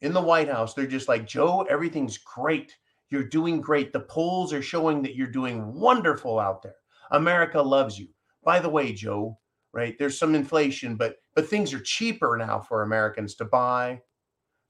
[0.00, 2.74] In the White House, they're just like, Joe, everything's great.
[3.10, 3.92] You're doing great.
[3.92, 6.76] The polls are showing that you're doing wonderful out there.
[7.12, 8.08] America loves you.
[8.42, 9.38] By the way, Joe,
[9.72, 9.96] right?
[9.98, 14.00] There's some inflation, but but things are cheaper now for Americans to buy.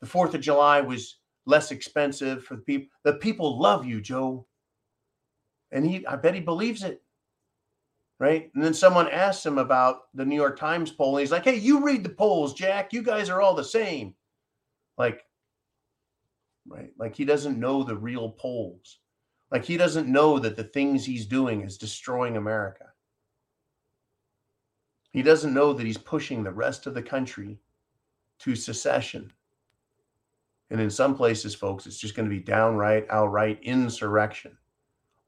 [0.00, 2.88] The 4th of July was less expensive for the people.
[3.04, 4.46] The people love you, Joe.
[5.72, 7.02] And he I bet he believes it.
[8.18, 8.50] Right?
[8.54, 11.56] And then someone asks him about the New York Times poll and he's like, "Hey,
[11.56, 12.92] you read the polls, Jack.
[12.92, 14.14] You guys are all the same."
[14.98, 15.24] Like
[16.68, 16.92] right?
[16.98, 18.98] Like he doesn't know the real polls.
[19.50, 22.86] Like he doesn't know that the things he's doing is destroying America.
[25.12, 27.58] He doesn't know that he's pushing the rest of the country
[28.40, 29.32] to secession.
[30.70, 34.56] And in some places, folks, it's just going to be downright, outright insurrection.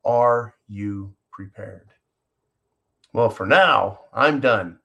[0.04, 1.92] Are you prepared?
[3.12, 4.78] Well, for now, I'm done.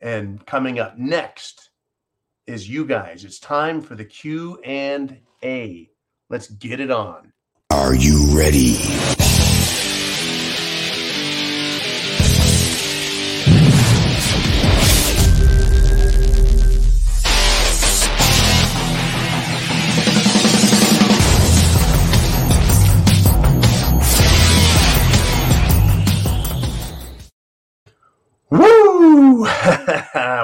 [0.00, 1.70] And coming up next
[2.46, 3.24] is you guys.
[3.24, 5.90] It's time for the Q and A.
[6.28, 7.32] Let's get it on.
[7.70, 8.76] Are you ready?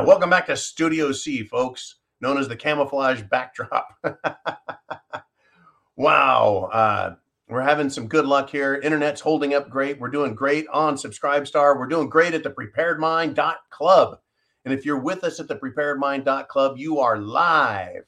[0.05, 3.87] Welcome back to Studio C, folks, known as the camouflage backdrop.
[5.97, 6.69] wow.
[6.73, 7.15] Uh,
[7.49, 8.75] we're having some good luck here.
[8.75, 10.01] Internet's holding up great.
[10.01, 11.79] We're doing great on Subscribestar.
[11.79, 14.19] We're doing great at the preparedmind.club.
[14.65, 18.05] And if you're with us at the preparedmind.club, you are live.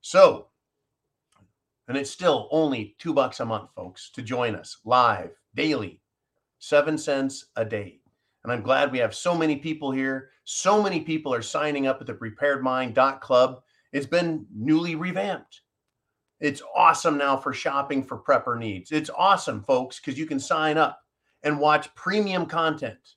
[0.00, 0.48] So,
[1.88, 6.00] and it's still only two bucks a month, folks, to join us live daily,
[6.58, 8.00] seven cents a day.
[8.44, 10.30] And I'm glad we have so many people here.
[10.50, 13.60] So many people are signing up at the preparedmind.club.
[13.92, 15.60] It's been newly revamped.
[16.40, 18.90] It's awesome now for shopping for prepper needs.
[18.90, 21.02] It's awesome, folks, because you can sign up
[21.42, 23.16] and watch premium content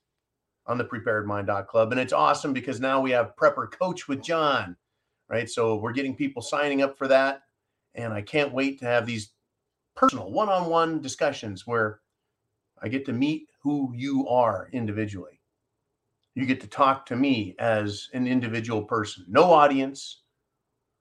[0.66, 1.90] on the preparedmind.club.
[1.90, 4.76] And it's awesome because now we have Prepper Coach with John,
[5.30, 5.48] right?
[5.48, 7.44] So we're getting people signing up for that.
[7.94, 9.30] And I can't wait to have these
[9.96, 12.00] personal one on one discussions where
[12.82, 15.41] I get to meet who you are individually.
[16.34, 20.22] You get to talk to me as an individual person, no audience,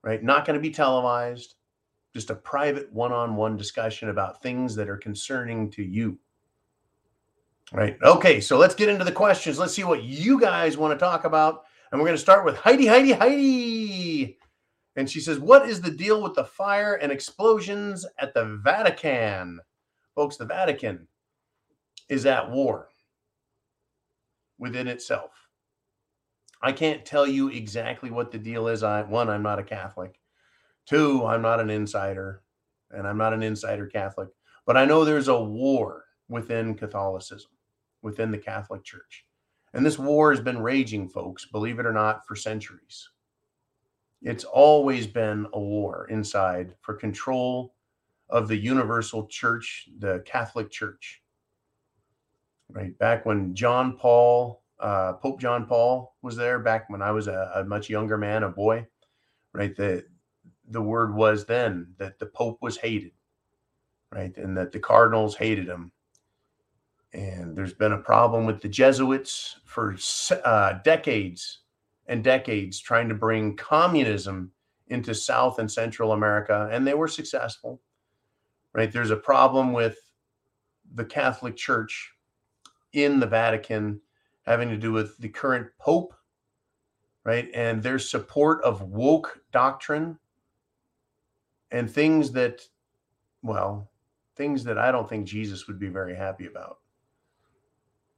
[0.04, 0.22] right?
[0.22, 1.56] Not going to be televised,
[2.14, 6.20] just a private one on one discussion about things that are concerning to you.
[7.72, 7.98] Right.
[8.04, 8.42] Okay.
[8.42, 9.58] So let's get into the questions.
[9.58, 11.64] Let's see what you guys want to talk about.
[11.92, 14.38] And we're going to start with Heidi, Heidi, Heidi.
[14.98, 19.60] And she says, What is the deal with the fire and explosions at the Vatican?
[20.16, 21.08] Folks, the Vatican
[22.10, 22.91] is at war
[24.62, 25.32] within itself.
[26.62, 28.84] I can't tell you exactly what the deal is.
[28.84, 30.22] I one, I'm not a Catholic.
[30.86, 32.44] Two, I'm not an insider,
[32.92, 34.30] and I'm not an insider Catholic,
[34.66, 37.50] but I know there's a war within Catholicism,
[38.04, 39.26] within the Catholic Church.
[39.74, 43.10] And this war has been raging, folks, believe it or not, for centuries.
[44.22, 47.74] It's always been a war inside for control
[48.30, 51.21] of the universal church, the Catholic Church
[52.72, 52.98] right?
[53.00, 57.52] Back when John Paul, uh, Pope John Paul was there, back when I was a,
[57.56, 58.86] a much younger man, a boy,
[59.54, 59.76] right?
[59.76, 60.06] The
[60.70, 63.12] the word was then that the Pope was hated,
[64.12, 64.36] right?
[64.38, 65.92] And that the cardinals hated him.
[67.14, 69.98] And there's been a problem with the Jesuits for
[70.46, 71.60] uh, decades
[72.08, 74.52] and decades trying to bring communism
[74.88, 77.82] into South and Central America, and they were successful,
[78.74, 78.92] right?
[78.92, 79.98] There's a problem with
[80.96, 82.14] the Catholic Church
[82.94, 84.02] in the Vatican
[84.44, 86.14] having to do with the current Pope,
[87.24, 87.50] right?
[87.54, 90.18] And their support of woke doctrine
[91.72, 92.62] and things that,
[93.44, 93.90] well,
[94.36, 96.80] things that I don't think Jesus would be very happy about,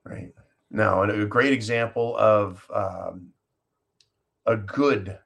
[0.03, 0.34] right?
[0.71, 3.28] Now, a great example of um,
[4.45, 5.19] a good,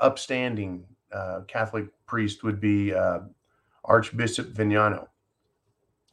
[0.00, 3.20] upstanding uh, Catholic priest would be uh,
[3.84, 5.06] Archbishop Viganò,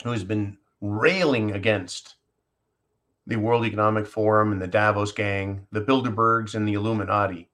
[0.04, 2.16] who has been railing against
[3.28, 7.50] the World Economic Forum and the Davos gang, the Bilderbergs and the Illuminati.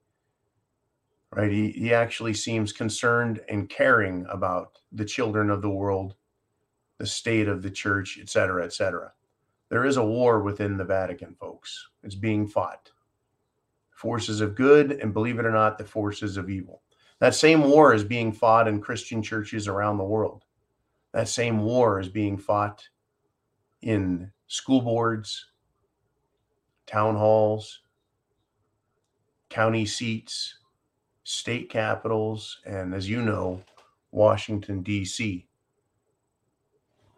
[1.32, 1.50] Right?
[1.50, 6.14] He, he actually seems concerned and caring about the children of the world,
[6.98, 9.12] the state of the church, et cetera, et cetera.
[9.68, 11.88] There is a war within the Vatican, folks.
[12.04, 12.92] It's being fought.
[13.90, 16.82] Forces of good, and believe it or not, the forces of evil.
[17.18, 20.44] That same war is being fought in Christian churches around the world.
[21.12, 22.88] That same war is being fought
[23.82, 25.46] in school boards,
[26.86, 27.80] town halls,
[29.48, 30.58] county seats,
[31.24, 33.62] state capitals, and as you know,
[34.10, 35.46] Washington, D.C.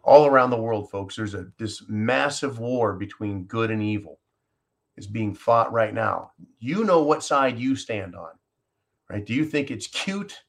[0.03, 4.19] All around the world, folks, there's a this massive war between good and evil
[4.95, 6.31] is being fought right now.
[6.59, 8.31] You know what side you stand on,
[9.09, 9.25] right?
[9.25, 10.43] Do you think it's cute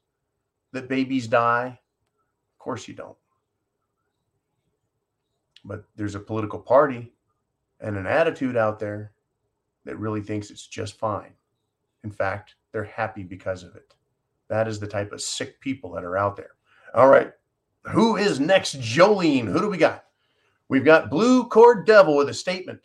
[0.72, 1.66] that babies die?
[1.66, 3.16] Of course you don't.
[5.64, 7.12] But there's a political party
[7.80, 9.12] and an attitude out there
[9.84, 11.32] that really thinks it's just fine.
[12.04, 13.94] In fact, they're happy because of it.
[14.48, 16.52] That is the type of sick people that are out there.
[16.94, 17.32] All right.
[17.84, 18.80] Who is next?
[18.80, 19.46] Jolene.
[19.46, 20.04] Who do we got?
[20.68, 22.80] We've got Blue Cord Devil with a statement.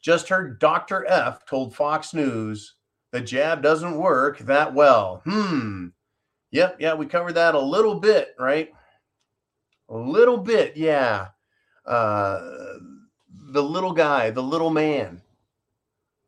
[0.00, 1.06] Just heard Dr.
[1.06, 2.74] F told Fox News
[3.12, 5.22] the jab doesn't work that well.
[5.24, 5.88] Hmm.
[6.50, 6.76] Yep.
[6.80, 6.94] Yeah.
[6.94, 8.70] We covered that a little bit, right?
[9.88, 10.76] A little bit.
[10.76, 11.28] Yeah.
[11.86, 12.40] Uh,
[13.52, 15.20] the little guy, the little man,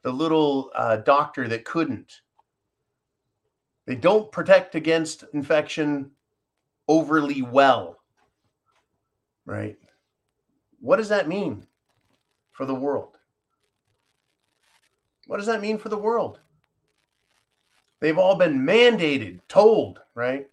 [0.03, 2.21] the little uh, doctor that couldn't.
[3.87, 6.11] They don't protect against infection
[6.87, 7.99] overly well,
[9.47, 9.77] right?
[10.81, 11.67] What does that mean
[12.53, 13.17] for the world?
[15.27, 16.41] What does that mean for the world?
[18.01, 20.47] They've all been mandated, told, right?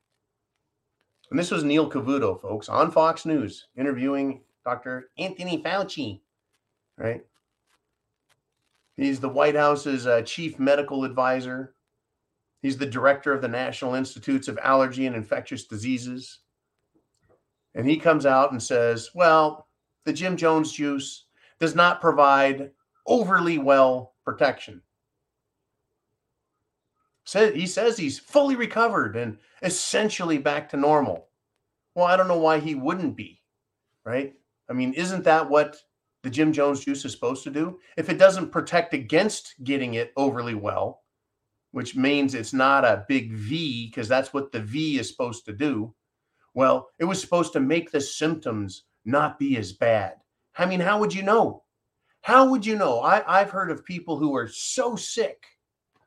[1.29, 5.09] And this was Neil Cavuto, folks, on Fox News, interviewing Dr.
[5.17, 6.21] Anthony Fauci,
[6.97, 7.23] right?
[8.97, 11.75] He's the White House's uh, chief medical advisor.
[12.61, 16.39] He's the director of the National Institutes of Allergy and Infectious Diseases.
[17.73, 19.67] And he comes out and says, well,
[20.05, 21.25] the Jim Jones juice
[21.59, 22.71] does not provide
[23.07, 24.81] overly well protection.
[27.23, 31.27] Said he says he's fully recovered and essentially back to normal.
[31.95, 33.41] Well, I don't know why he wouldn't be,
[34.03, 34.33] right?
[34.69, 35.77] I mean, isn't that what
[36.23, 37.79] the Jim Jones juice is supposed to do?
[37.97, 41.01] If it doesn't protect against getting it overly well,
[41.71, 45.53] which means it's not a big V because that's what the V is supposed to
[45.53, 45.93] do.
[46.53, 50.15] Well, it was supposed to make the symptoms not be as bad.
[50.57, 51.63] I mean, how would you know?
[52.21, 52.99] How would you know?
[52.99, 55.45] I, I've heard of people who are so sick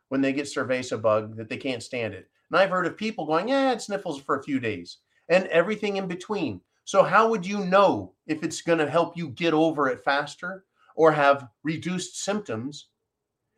[0.09, 2.29] when they get cerveza bug that they can't stand it.
[2.51, 4.99] And I've heard of people going, yeah, it sniffles for a few days
[5.29, 6.61] and everything in between.
[6.85, 10.65] So, how would you know if it's going to help you get over it faster
[10.97, 12.89] or have reduced symptoms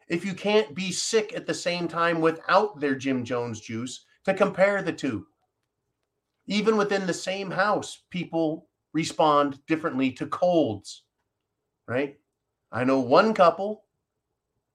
[0.09, 4.35] if you can't be sick at the same time without their Jim Jones juice to
[4.35, 5.27] compare the two?
[6.47, 11.03] Even within the same house, people respond differently to colds,
[11.89, 12.17] right?
[12.71, 13.85] I know one couple,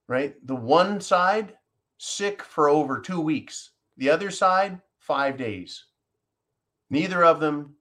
[0.09, 0.35] right?
[0.45, 1.53] The one side
[1.97, 5.85] sick for over two weeks, the other side, five days.
[6.89, 7.75] Neither of them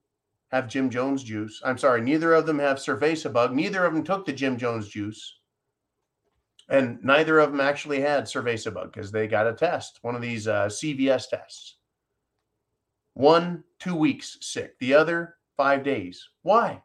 [0.51, 1.61] have Jim Jones juice.
[1.63, 3.53] I'm sorry, neither of them have cerveza bug.
[3.53, 5.39] Neither of them took the Jim Jones juice.
[6.69, 10.21] And neither of them actually had cerveza bug because they got a test, one of
[10.21, 11.77] these uh, CVS tests.
[13.13, 14.77] One, two weeks sick.
[14.79, 16.29] The other, five days.
[16.43, 16.81] Why?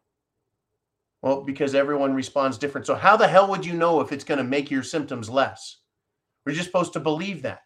[1.22, 2.86] Well, because everyone responds different.
[2.86, 5.78] So, how the hell would you know if it's going to make your symptoms less?
[6.44, 7.60] We're just supposed to believe that.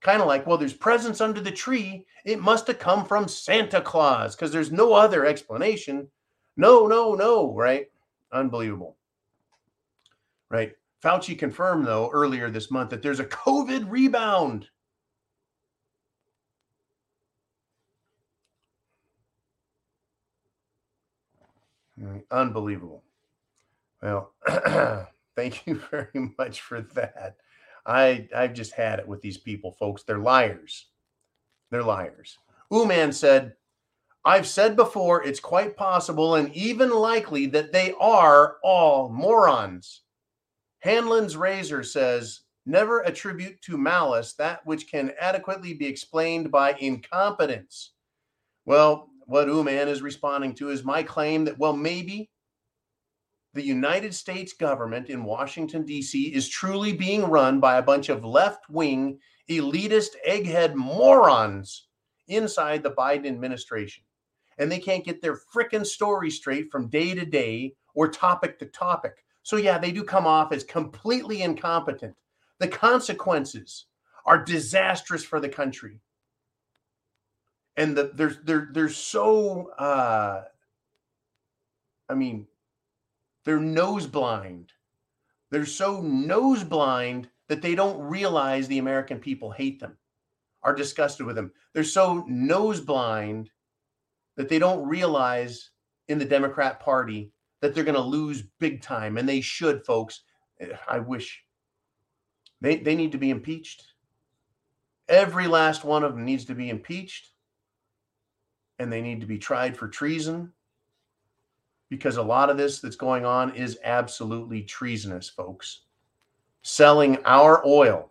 [0.00, 2.06] Kind of like, well, there's presents under the tree.
[2.24, 6.08] It must have come from Santa Claus because there's no other explanation.
[6.56, 7.90] No, no, no, right?
[8.32, 8.96] Unbelievable.
[10.48, 10.72] Right.
[11.02, 14.68] Fauci confirmed, though, earlier this month that there's a COVID rebound.
[22.30, 23.02] Unbelievable.
[24.02, 24.32] Well,
[25.36, 27.36] thank you very much for that.
[27.86, 30.02] I I've just had it with these people, folks.
[30.02, 30.86] They're liars.
[31.70, 32.38] They're liars.
[32.70, 33.54] Uman said,
[34.24, 40.02] I've said before, it's quite possible and even likely that they are all morons.
[40.80, 47.92] Hanlon's razor says, never attribute to malice that which can adequately be explained by incompetence.
[48.66, 52.30] Well, what Uman is responding to is my claim that, well, maybe
[53.52, 56.32] the United States government in Washington, D.C.
[56.34, 61.88] is truly being run by a bunch of left wing, elitist, egghead morons
[62.28, 64.04] inside the Biden administration.
[64.58, 68.66] And they can't get their frickin' story straight from day to day or topic to
[68.66, 69.24] topic.
[69.42, 72.14] So, yeah, they do come off as completely incompetent.
[72.58, 73.86] The consequences
[74.26, 75.98] are disastrous for the country.
[77.76, 80.42] And the, they're, they're, they're so, uh,
[82.08, 82.46] I mean,
[83.44, 84.72] they're nose blind.
[85.50, 89.96] They're so nose blind that they don't realize the American people hate them.
[90.62, 91.52] are disgusted with them.
[91.72, 93.50] They're so nose blind
[94.36, 95.70] that they don't realize
[96.08, 100.22] in the Democrat Party that they're going to lose big time, and they should, folks.
[100.60, 101.42] Eh, I wish
[102.60, 103.84] they they need to be impeached.
[105.08, 107.30] Every last one of them needs to be impeached,
[108.78, 110.52] and they need to be tried for treason
[111.90, 115.82] because a lot of this that's going on is absolutely treasonous, folks.
[116.62, 118.10] Selling our oil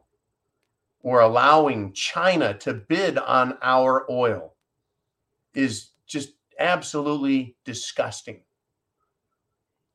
[1.01, 4.53] or allowing China to bid on our oil
[5.55, 8.41] is just absolutely disgusting.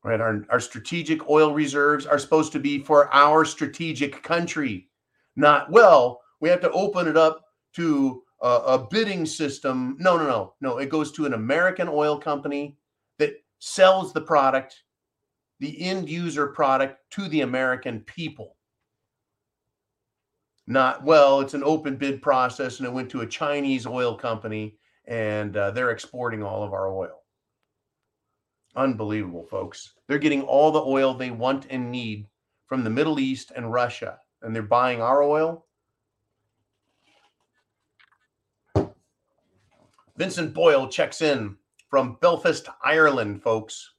[0.03, 0.20] Right?
[0.20, 4.89] Our, our strategic oil reserves are supposed to be for our strategic country,
[5.37, 9.97] not, well, we have to open it up to a, a bidding system.
[9.99, 10.78] No, no, no, no.
[10.78, 12.76] It goes to an American oil company
[13.66, 14.82] sells the product,
[15.58, 18.58] the end user product to the American people.
[20.66, 24.76] Not, well, it's an open bid process and it went to a Chinese oil company
[25.06, 27.22] and uh, they're exporting all of our oil.
[28.76, 29.94] Unbelievable, folks.
[30.08, 32.26] They're getting all the oil they want and need
[32.66, 35.64] from the Middle East and Russia, and they're buying our oil.
[40.18, 41.56] Vincent Boyle checks in
[41.95, 43.95] from Belfast, Ireland, folks.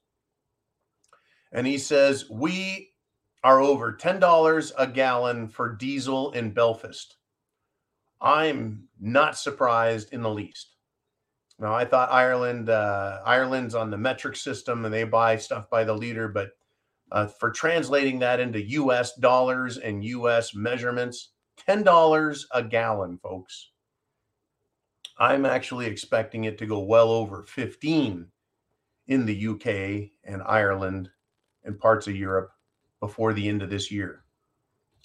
[1.54, 2.90] And he says, We
[3.42, 7.16] are over $10 a gallon for diesel in Belfast.
[8.20, 10.76] I'm not surprised in the least.
[11.58, 15.86] Now, I thought Ireland, uh, Ireland's on the metric system and they buy stuff by
[15.86, 16.50] the liter, but
[17.14, 21.30] uh, for translating that into US dollars and US measurements,
[21.66, 23.70] $10 a gallon, folks.
[25.18, 28.28] I'm actually expecting it to go well over 15
[29.08, 31.10] in the UK and Ireland
[31.64, 32.52] and parts of Europe
[33.00, 34.24] before the end of this year.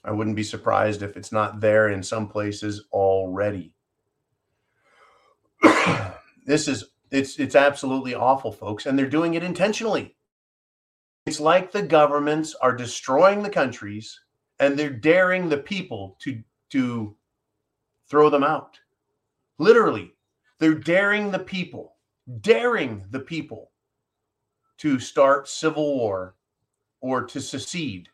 [0.03, 3.75] I wouldn't be surprised if it's not there in some places already.
[6.47, 10.17] this is it's it's absolutely awful folks and they're doing it intentionally.
[11.27, 14.21] It's like the governments are destroying the countries
[14.59, 17.17] and they're daring the people to to
[18.09, 18.79] throw them out.
[19.61, 20.15] Literally,
[20.59, 21.97] they're daring the people,
[22.41, 23.73] daring the people
[24.79, 26.35] to start civil war
[27.03, 28.09] or to secede.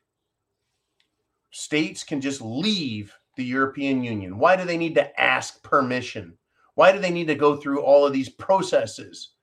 [1.52, 4.38] States can just leave the European Union.
[4.38, 6.36] Why do they need to ask permission?
[6.74, 9.34] Why do they need to go through all of these processes?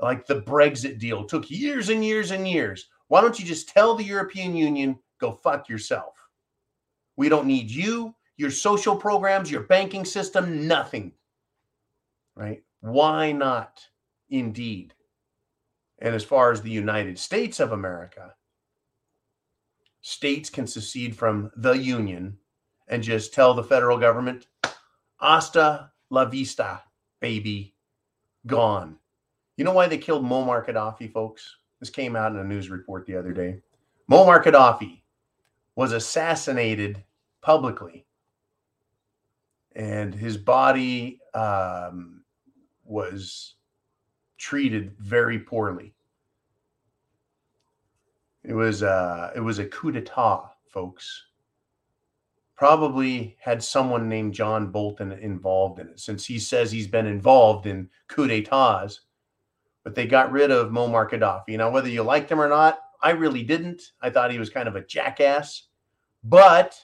[0.00, 2.88] Like the Brexit deal took years and years and years.
[3.06, 6.14] Why don't you just tell the European Union, go fuck yourself?
[7.14, 11.12] We don't need you, your social programs, your banking system, nothing.
[12.34, 12.62] Right?
[12.80, 13.80] Why not?
[14.30, 14.94] Indeed.
[16.00, 18.34] And as far as the United States of America,
[20.00, 22.38] states can secede from the union
[22.88, 24.46] and just tell the federal government,
[25.18, 26.82] hasta la vista,
[27.20, 27.74] baby,
[28.46, 28.98] gone.
[29.56, 31.56] You know why they killed Muammar Gaddafi, folks?
[31.78, 33.60] This came out in a news report the other day.
[34.10, 35.02] Muammar Gaddafi
[35.76, 37.04] was assassinated
[37.40, 38.06] publicly,
[39.74, 42.21] and his body um,
[42.92, 43.54] was
[44.38, 45.94] treated very poorly.
[48.44, 51.26] It was uh, it was a coup d'état, folks.
[52.56, 57.66] Probably had someone named John Bolton involved in it, since he says he's been involved
[57.66, 59.00] in coup d'états.
[59.84, 61.56] But they got rid of Muammar Gaddafi.
[61.56, 63.82] Now, whether you liked him or not, I really didn't.
[64.00, 65.68] I thought he was kind of a jackass.
[66.22, 66.78] But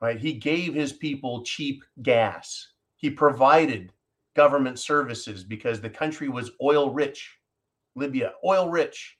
[0.00, 2.72] right, he gave his people cheap gas.
[2.96, 3.92] He provided
[4.34, 7.36] government services because the country was oil rich.
[7.96, 9.18] Libya, oil rich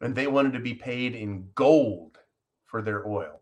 [0.00, 2.18] and they wanted to be paid in gold
[2.66, 3.40] for their oil.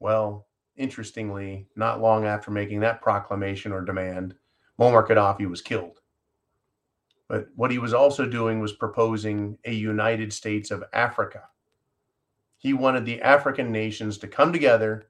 [0.00, 0.46] Well,
[0.76, 4.34] interestingly, not long after making that proclamation or demand,
[4.78, 6.00] Muammar Gaddafi was killed.
[7.28, 11.44] But what he was also doing was proposing a United States of Africa.
[12.58, 15.08] He wanted the African nations to come together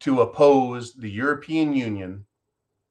[0.00, 2.24] to oppose the European Union.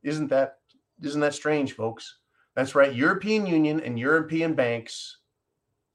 [0.04, 0.58] Isn't that
[1.02, 2.18] isn't that strange, folks?
[2.56, 2.94] That's right.
[2.94, 5.18] European Union and European banks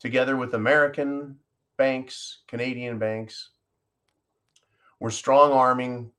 [0.01, 1.37] together with American
[1.77, 3.51] banks, Canadian banks,
[5.01, 6.11] were strong arming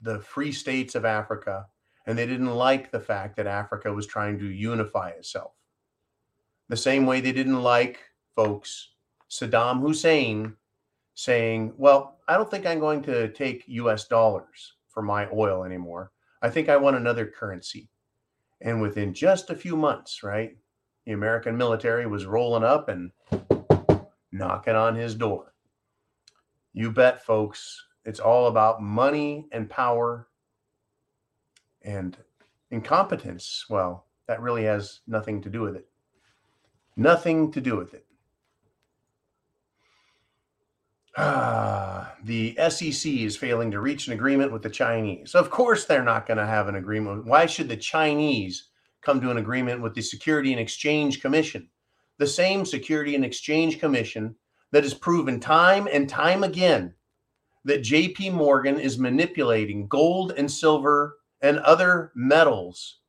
[0.00, 1.66] the free states of Africa,
[2.06, 5.52] and they didn't like the fact that Africa was trying to unify itself.
[6.68, 8.00] The same way they didn't like,
[8.34, 8.90] folks,
[9.30, 10.56] Saddam Hussein
[11.14, 16.10] saying, Well, I don't think I'm going to take US dollars for my oil anymore.
[16.42, 17.88] I think I want another currency.
[18.60, 20.56] And within just a few months, right,
[21.06, 23.12] the American military was rolling up and
[24.32, 25.54] knocking on his door.
[26.74, 27.84] You bet, folks.
[28.04, 30.28] It's all about money and power
[31.82, 32.16] And
[32.70, 35.86] incompetence, well, that really has nothing to do with it.
[36.96, 38.06] Nothing to do with it.
[41.16, 45.34] Ah, the SEC is failing to reach an agreement with the Chinese.
[45.34, 47.26] Of course, they're not going to have an agreement.
[47.26, 48.68] Why should the Chinese
[49.02, 51.68] come to an agreement with the Security and Exchange Commission?
[52.18, 54.36] The same Security and Exchange Commission
[54.70, 56.94] that has proven time and time again
[57.64, 63.00] that JP Morgan is manipulating gold and silver and other metals.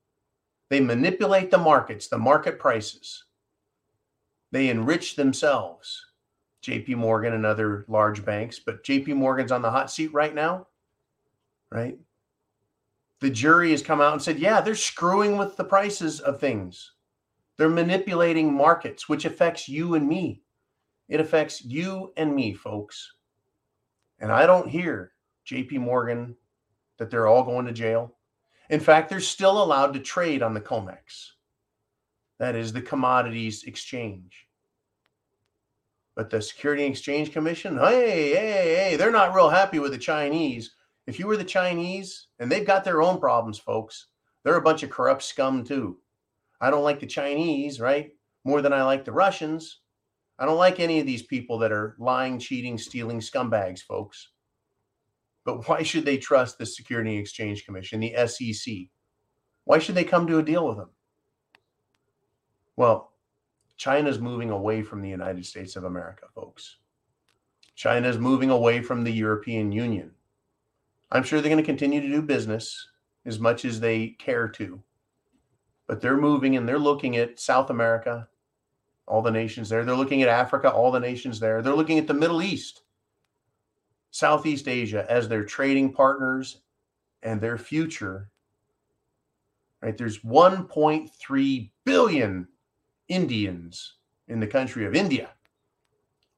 [0.70, 3.26] They manipulate the markets, the market prices.
[4.52, 6.04] They enrich themselves.
[6.64, 10.68] JP Morgan and other large banks, but JP Morgan's on the hot seat right now,
[11.70, 11.98] right?
[13.20, 16.94] The jury has come out and said, yeah, they're screwing with the prices of things.
[17.58, 20.42] They're manipulating markets, which affects you and me.
[21.10, 23.14] It affects you and me, folks.
[24.20, 25.12] And I don't hear
[25.46, 26.36] JP Morgan
[26.98, 28.16] that they're all going to jail.
[28.70, 31.32] In fact, they're still allowed to trade on the COMEX.
[32.40, 34.48] That is the commodities exchange.
[36.16, 39.98] But the Security and Exchange Commission, hey, hey, hey, they're not real happy with the
[39.98, 40.76] Chinese.
[41.08, 44.08] If you were the Chinese, and they've got their own problems, folks,
[44.44, 45.98] they're a bunch of corrupt scum too.
[46.62, 48.12] I don't like the Chinese, right?
[48.46, 49.80] More than I like the Russians.
[50.38, 54.30] I don't like any of these people that are lying, cheating, stealing scumbags, folks.
[55.46, 58.74] But why should they trust the Security and Exchange Commission, the SEC?
[59.66, 60.90] Why should they come to a deal with them?
[62.76, 63.13] Well,
[63.84, 66.78] China's moving away from the United States of America, folks.
[67.76, 70.10] China's moving away from the European Union.
[71.12, 72.88] I'm sure they're going to continue to do business
[73.26, 74.82] as much as they care to,
[75.86, 78.30] but they're moving and they're looking at South America,
[79.06, 79.84] all the nations there.
[79.84, 81.62] They're looking at Africa, all the nations there.
[81.62, 82.84] They're looking at the Middle East,
[84.12, 86.62] Southeast Asia as their trading partners
[87.22, 88.30] and their future.
[89.82, 89.98] Right?
[89.98, 92.48] There's 1.3 billion
[93.08, 93.96] Indians
[94.28, 95.30] in the country of India.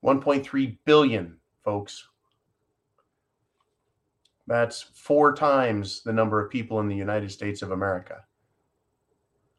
[0.04, 2.08] 1.3 billion, folks.
[4.48, 8.24] That's four times the number of people in the United States of America.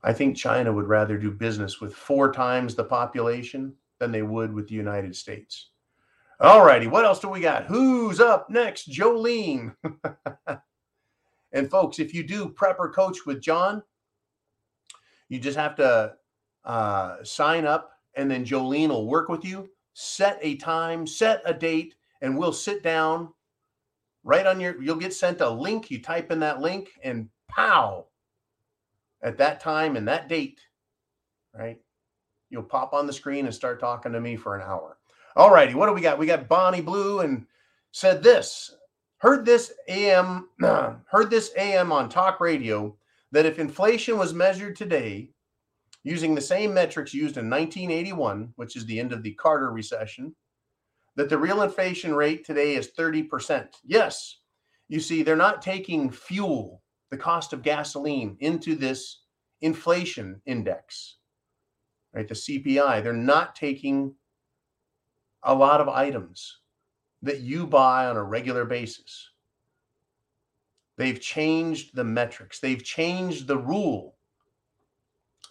[0.04, 4.52] I think China would rather do business with four times the population than they would
[4.52, 5.70] with the United States.
[6.38, 7.64] All righty, what else do we got?
[7.64, 8.90] Who's up next?
[8.90, 9.74] Jolene.
[11.52, 13.82] and folks, if you do prepper coach with John,
[15.28, 16.12] you just have to
[16.66, 19.70] uh, sign up, and then Jolene will work with you.
[19.94, 23.32] Set a time, set a date, and we'll sit down
[24.24, 24.82] right on your.
[24.82, 25.90] You'll get sent a link.
[25.90, 28.06] You type in that link, and pow,
[29.22, 30.60] at that time and that date,
[31.54, 31.80] right?
[32.50, 34.98] You'll pop on the screen and start talking to me for an hour.
[35.34, 36.18] All righty, what do we got?
[36.18, 37.46] We got Bonnie Blue and
[37.92, 38.74] said this.
[39.18, 42.96] Heard this AM, heard this AM on talk radio
[43.32, 45.30] that if inflation was measured today,
[46.06, 50.32] using the same metrics used in 1981, which is the end of the Carter recession,
[51.16, 53.66] that the real inflation rate today is 30%.
[53.84, 54.38] Yes,
[54.88, 56.80] you see, they're not taking fuel,
[57.10, 59.22] the cost of gasoline, into this
[59.62, 61.16] inflation index,
[62.14, 62.28] right?
[62.28, 63.02] The CPI.
[63.02, 64.14] They're not taking
[65.42, 66.58] a lot of items
[67.22, 69.30] that you buy on a regular basis.
[70.98, 74.15] They've changed the metrics, they've changed the rule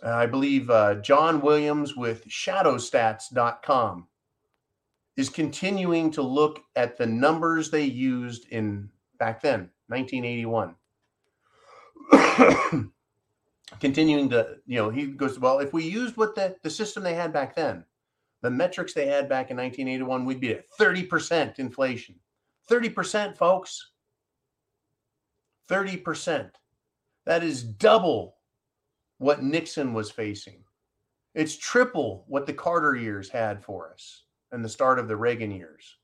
[0.04, 4.08] uh, I believe uh, John Williams with shadowstats.com
[5.18, 10.76] is continuing to look at the numbers they used in back then, 1981.
[13.80, 17.14] continuing to, you know, he goes, well, if we used what the, the system they
[17.14, 17.86] had back then,
[18.42, 22.16] the metrics they had back in 1981, we'd be at 30% inflation.
[22.70, 23.92] 30%, folks.
[25.70, 26.52] 30%.
[27.26, 28.35] That is double
[29.18, 30.64] what Nixon was facing.
[31.34, 35.52] It's triple what the Carter years had for us and the start of the Reagan
[35.52, 35.98] years.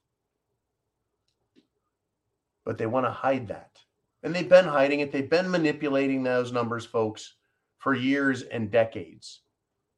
[2.66, 3.80] But they want to hide that.
[4.24, 5.12] And they've been hiding it.
[5.12, 7.36] They've been manipulating those numbers, folks,
[7.80, 9.41] for years and decades.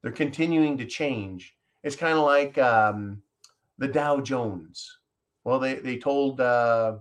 [0.01, 1.55] They're continuing to change.
[1.83, 3.21] It's kind of like um,
[3.77, 4.97] the Dow Jones.
[5.43, 6.97] Well, they, they told uh,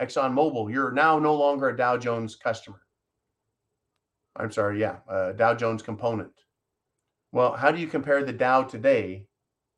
[0.00, 2.80] ExxonMobil, you're now no longer a Dow Jones customer.
[4.38, 6.32] I'm sorry, yeah, uh, Dow Jones component.
[7.32, 9.26] Well, how do you compare the Dow today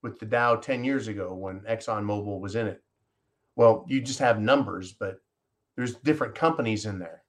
[0.02, 2.82] with the Dow 10 years ago when ExxonMobil was in it?
[3.56, 5.20] Well, you just have numbers, but
[5.76, 7.22] there's different companies in there.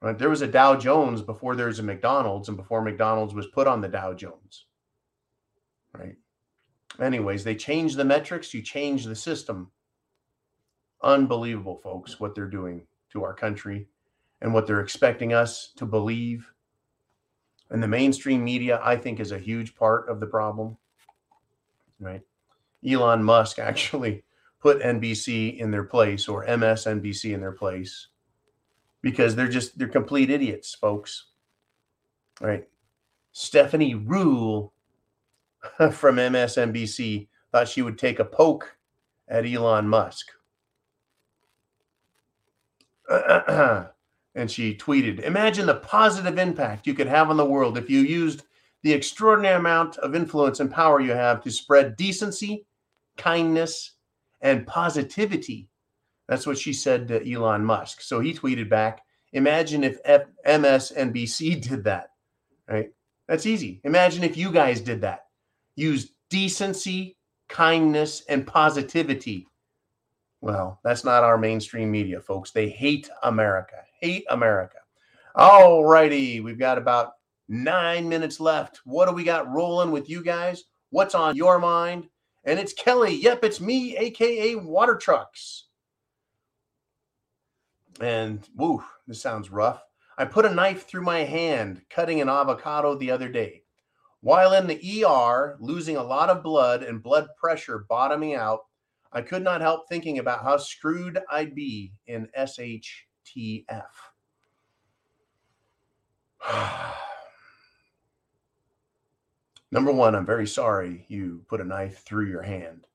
[0.00, 0.18] Right?
[0.18, 3.66] There was a Dow Jones before there was a McDonald's and before McDonald's was put
[3.66, 4.66] on the Dow Jones.
[5.96, 6.16] Right?
[7.00, 9.70] Anyways, they change the metrics, you change the system.
[11.02, 13.88] Unbelievable, folks, what they're doing to our country
[14.44, 16.52] and what they're expecting us to believe.
[17.70, 20.76] And the mainstream media, I think, is a huge part of the problem.
[21.98, 22.20] Right?
[22.86, 24.22] Elon Musk actually
[24.60, 28.08] put NBC in their place or MSNBC in their place
[29.00, 31.28] because they're just they're complete idiots, folks.
[32.38, 32.68] Right?
[33.32, 34.72] Stephanie Ruhle
[35.90, 38.76] from MSNBC thought she would take a poke
[39.26, 40.26] at Elon Musk.
[43.06, 43.86] Uh, uh, uh,
[44.34, 48.00] and she tweeted, Imagine the positive impact you could have on the world if you
[48.00, 48.42] used
[48.82, 52.66] the extraordinary amount of influence and power you have to spread decency,
[53.16, 53.92] kindness,
[54.40, 55.68] and positivity.
[56.28, 58.00] That's what she said to Elon Musk.
[58.02, 62.10] So he tweeted back, Imagine if F- MSNBC did that,
[62.68, 62.90] right?
[63.26, 63.80] That's easy.
[63.84, 65.26] Imagine if you guys did that.
[65.76, 67.16] Use decency,
[67.48, 69.46] kindness, and positivity.
[70.40, 72.50] Well, that's not our mainstream media, folks.
[72.50, 73.83] They hate America.
[74.00, 74.78] Hate America.
[75.34, 76.40] All righty.
[76.40, 77.12] We've got about
[77.48, 78.80] nine minutes left.
[78.84, 80.64] What do we got rolling with you guys?
[80.90, 82.08] What's on your mind?
[82.44, 83.14] And it's Kelly.
[83.16, 85.64] Yep, it's me, aka Water Trucks.
[88.00, 89.82] And woo, this sounds rough.
[90.16, 93.62] I put a knife through my hand cutting an avocado the other day.
[94.20, 98.60] While in the ER, losing a lot of blood and blood pressure bottoming out,
[99.12, 102.28] I could not help thinking about how screwed I'd be in
[103.24, 103.84] SHTF.
[109.70, 112.86] Number one, I'm very sorry you put a knife through your hand.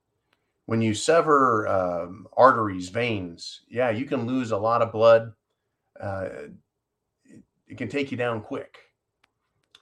[0.66, 5.32] When you sever um, arteries, veins, yeah, you can lose a lot of blood.
[6.00, 6.28] Uh,
[7.24, 8.78] it, it can take you down quick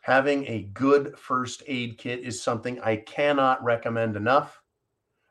[0.08, 4.62] having a good first aid kit is something I cannot recommend enough.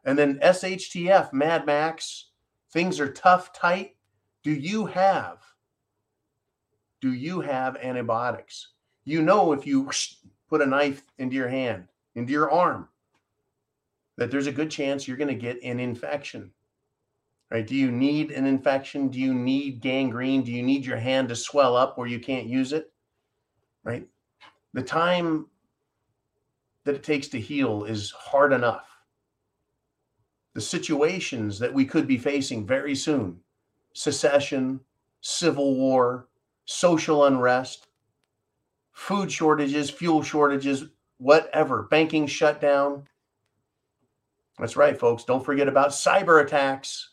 [0.06, 2.30] And then SHTF, Mad Max,
[2.72, 3.96] things are tough, tight.
[4.48, 5.40] Do you have?
[7.02, 8.70] Do you have antibiotics?
[9.04, 9.92] You know, if you
[10.50, 12.88] put a knife into your hand, into your arm,
[14.16, 16.50] that there's a good chance you're going to get an infection.
[17.52, 17.68] Right?
[17.68, 19.10] Do you need an infection?
[19.10, 20.44] Do you need gangrene?
[20.44, 22.90] Do you need your hand to swell up where you can't use it?
[23.84, 24.08] Right?
[24.74, 25.48] the time
[26.86, 28.88] that it takes to heal is hard enough.
[30.54, 33.42] The situations that we could be facing very soon
[33.98, 34.80] secession,
[35.22, 36.28] civil war,
[36.66, 37.88] social unrest,
[38.92, 40.86] food shortages, fuel shortages,
[41.18, 43.08] whatever, banking shutdown.
[44.60, 45.24] That's right, folks.
[45.24, 47.12] Don't forget about cyber attacks.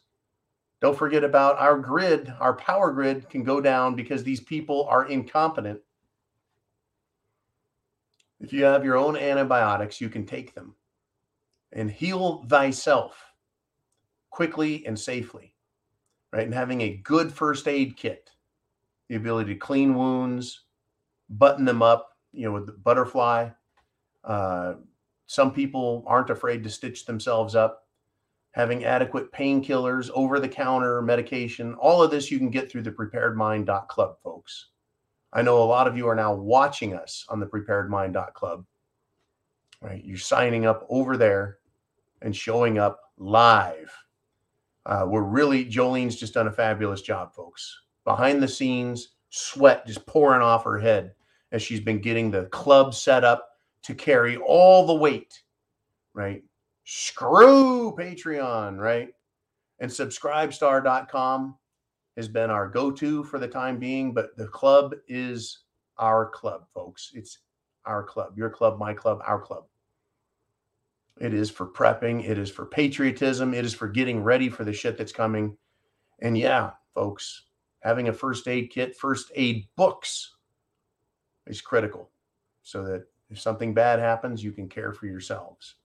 [0.80, 2.32] Don't forget about our grid.
[2.40, 5.80] Our power grid can go down because these people are incompetent
[8.44, 10.74] if you have your own antibiotics, you can take them
[11.72, 13.32] and heal thyself
[14.30, 15.53] quickly and safely,
[16.34, 16.44] right?
[16.44, 18.30] And having a good first aid kit,
[19.08, 20.62] the ability to clean wounds,
[21.30, 23.50] button them up, you know, with the butterfly.
[24.24, 24.74] Uh,
[25.26, 27.86] some people aren't afraid to stitch themselves up.
[28.50, 32.90] Having adequate painkillers, over the counter medication, all of this you can get through the
[32.90, 34.70] preparedmind.club, folks.
[35.32, 38.64] I know a lot of you are now watching us on the preparedmind.club.
[39.80, 40.04] Right?
[40.04, 41.58] You're signing up over there
[42.22, 43.92] and showing up live.
[44.86, 47.80] Uh, we're really, Jolene's just done a fabulous job, folks.
[48.04, 51.14] Behind the scenes, sweat just pouring off her head
[51.52, 53.48] as she's been getting the club set up
[53.82, 55.42] to carry all the weight,
[56.12, 56.42] right?
[56.84, 59.08] Screw Patreon, right?
[59.80, 61.56] And subscribestar.com
[62.16, 65.60] has been our go-to for the time being, but the club is
[65.98, 67.10] our club, folks.
[67.14, 67.38] It's
[67.86, 69.64] our club, your club, my club, our club.
[71.20, 74.72] It is for prepping, it is for patriotism, it is for getting ready for the
[74.72, 75.56] shit that's coming.
[76.20, 77.44] And yeah, folks,
[77.80, 80.34] having a first aid kit, first aid books
[81.46, 82.10] is critical
[82.62, 85.76] so that if something bad happens, you can care for yourselves.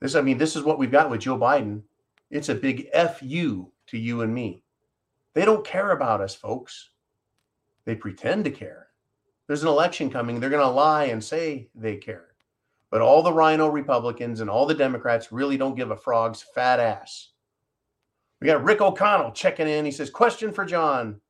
[0.00, 1.82] This, I mean, this is what we've got with Joe Biden.
[2.30, 4.62] It's a big FU to you and me.
[5.34, 6.90] They don't care about us, folks.
[7.84, 8.88] They pretend to care.
[9.46, 10.38] There's an election coming.
[10.38, 12.26] They're going to lie and say they care.
[12.90, 16.80] But all the rhino Republicans and all the Democrats really don't give a frog's fat
[16.80, 17.30] ass.
[18.40, 19.84] We got Rick O'Connell checking in.
[19.84, 21.20] He says, Question for John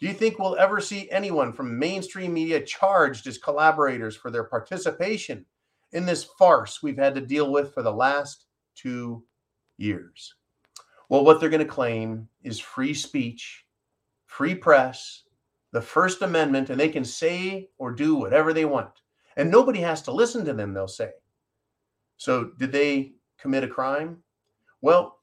[0.00, 4.44] Do you think we'll ever see anyone from mainstream media charged as collaborators for their
[4.44, 5.44] participation
[5.92, 9.24] in this farce we've had to deal with for the last two
[9.76, 10.34] years?
[11.08, 13.66] Well, what they're going to claim is free speech,
[14.24, 15.24] free press,
[15.72, 19.01] the First Amendment, and they can say or do whatever they want.
[19.36, 21.10] And nobody has to listen to them, they'll say.
[22.16, 24.22] So, did they commit a crime?
[24.80, 25.18] Well,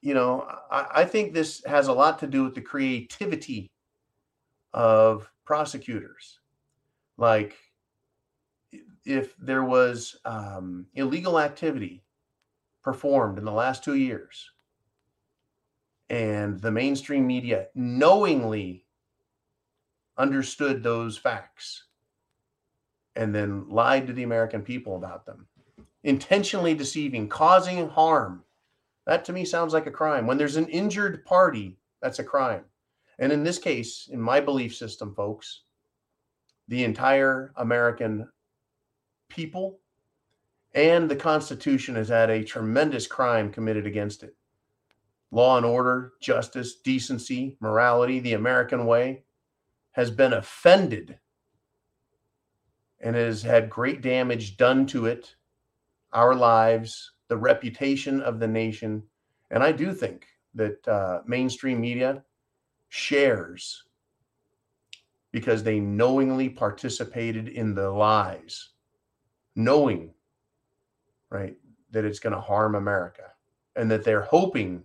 [0.00, 3.70] you know, I, I think this has a lot to do with the creativity
[4.72, 6.40] of prosecutors.
[7.16, 7.56] Like
[9.04, 12.02] if there was um, illegal activity
[12.82, 14.50] performed in the last two years
[16.10, 18.84] and the mainstream media knowingly
[20.18, 21.84] understood those facts
[23.16, 25.46] and then lied to the American people about them,
[26.02, 28.44] intentionally deceiving, causing harm.
[29.06, 30.26] That to me sounds like a crime.
[30.26, 32.64] When there's an injured party, that's a crime.
[33.18, 35.62] And in this case, in my belief system, folks,
[36.68, 38.28] the entire American
[39.28, 39.78] people
[40.74, 44.34] and the Constitution has had a tremendous crime committed against it.
[45.30, 49.22] Law and order, justice, decency, morality, the American way
[49.92, 51.18] has been offended
[53.04, 55.36] and has had great damage done to it,
[56.14, 59.02] our lives, the reputation of the nation.
[59.50, 62.24] And I do think that uh, mainstream media
[62.88, 63.84] shares
[65.32, 68.70] because they knowingly participated in the lies,
[69.54, 70.14] knowing,
[71.28, 71.56] right,
[71.90, 73.32] that it's going to harm America
[73.76, 74.82] and that they're hoping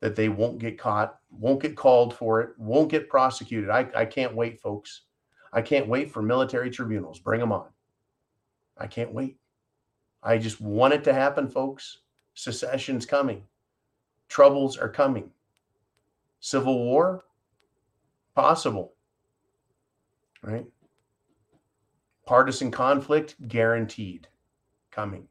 [0.00, 3.70] that they won't get caught, won't get called for it, won't get prosecuted.
[3.70, 5.02] I, I can't wait, folks.
[5.56, 7.18] I can't wait for military tribunals.
[7.18, 7.68] Bring them on.
[8.76, 9.38] I can't wait.
[10.22, 12.00] I just want it to happen, folks.
[12.34, 13.42] Secession's coming.
[14.28, 15.30] Troubles are coming.
[16.40, 17.24] Civil war?
[18.34, 18.92] Possible.
[20.42, 20.66] Right?
[22.26, 23.36] Partisan conflict?
[23.48, 24.28] Guaranteed.
[24.90, 25.26] Coming.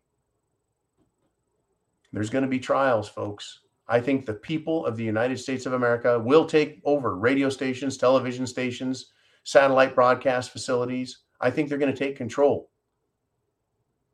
[2.11, 3.59] There's going to be trials, folks.
[3.87, 7.95] I think the people of the United States of America will take over radio stations,
[7.95, 9.11] television stations,
[9.45, 11.19] satellite broadcast facilities.
[11.39, 12.69] I think they're going to take control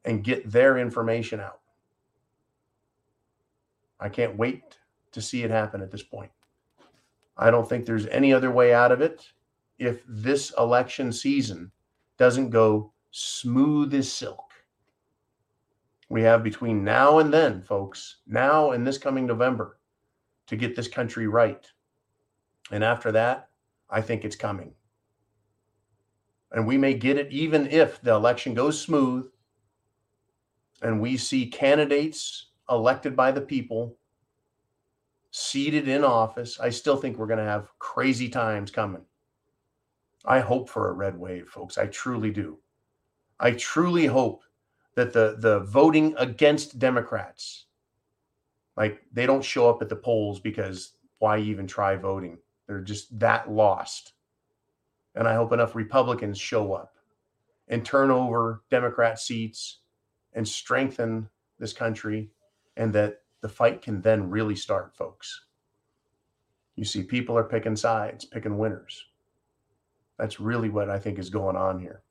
[0.05, 1.59] and get their information out.
[3.99, 4.77] I can't wait
[5.13, 6.32] to see it happen at this point.
[7.38, 9.25] I don't think there's any other way out of it
[9.79, 11.71] if this election season
[12.17, 14.51] doesn't go smooth as silk.
[16.09, 19.77] We have between now and then, folks, now and this coming November
[20.47, 21.65] to get this country right.
[22.71, 23.49] And after that,
[23.89, 24.73] I think it's coming.
[26.52, 29.30] And we may get it even if the election goes smooth
[30.82, 33.97] and we see candidates elected by the people
[35.32, 36.60] seated in office.
[36.60, 39.04] I still think we're going to have crazy times coming.
[40.26, 41.78] I hope for a red wave, folks.
[41.78, 42.60] I truly do.
[43.39, 44.43] I truly hope
[44.95, 47.66] that the the voting against Democrats,
[48.78, 52.38] like they don't show up at the polls because why even try voting?
[52.68, 54.14] They're just that lost.
[55.16, 56.93] And I hope enough Republicans show up
[57.68, 59.80] and turn over Democrat seats
[60.34, 62.32] and strengthen this country
[62.78, 65.45] and that the fight can then really start, folks.
[66.76, 69.05] You see, people are picking sides, picking winners.
[70.18, 72.03] That's really what I think is going on here.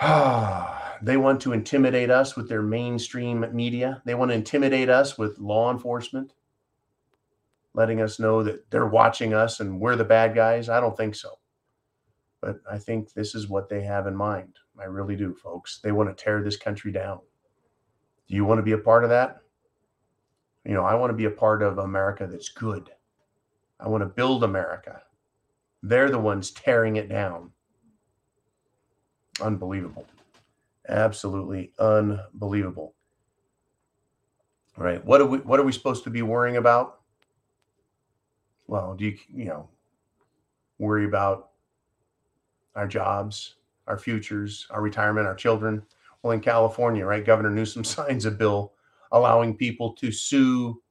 [1.02, 4.02] they want to intimidate us with their mainstream media.
[4.04, 6.32] They want to intimidate us with law enforcement,
[7.74, 10.68] letting us know that they're watching us and we're the bad guys.
[10.68, 11.38] I don't think so.
[12.40, 14.56] But I think this is what they have in mind.
[14.78, 15.80] I really do, folks.
[15.82, 17.20] They want to tear this country down.
[18.28, 19.38] Do you want to be a part of that?
[20.64, 22.90] You know, I want to be a part of America that's good.
[23.78, 25.02] I want to build America.
[25.82, 27.50] They're the ones tearing it down.
[29.40, 30.06] Unbelievable.
[30.88, 32.94] Absolutely unbelievable.
[34.78, 35.04] All right.
[35.04, 37.00] What are we what are we supposed to be worrying about?
[38.66, 39.68] Well, do you you know
[40.78, 41.50] worry about
[42.74, 43.56] our jobs,
[43.86, 45.82] our futures, our retirement, our children?
[46.22, 48.72] Well, in California, right, Governor Newsom signs a bill
[49.12, 50.82] allowing people to sue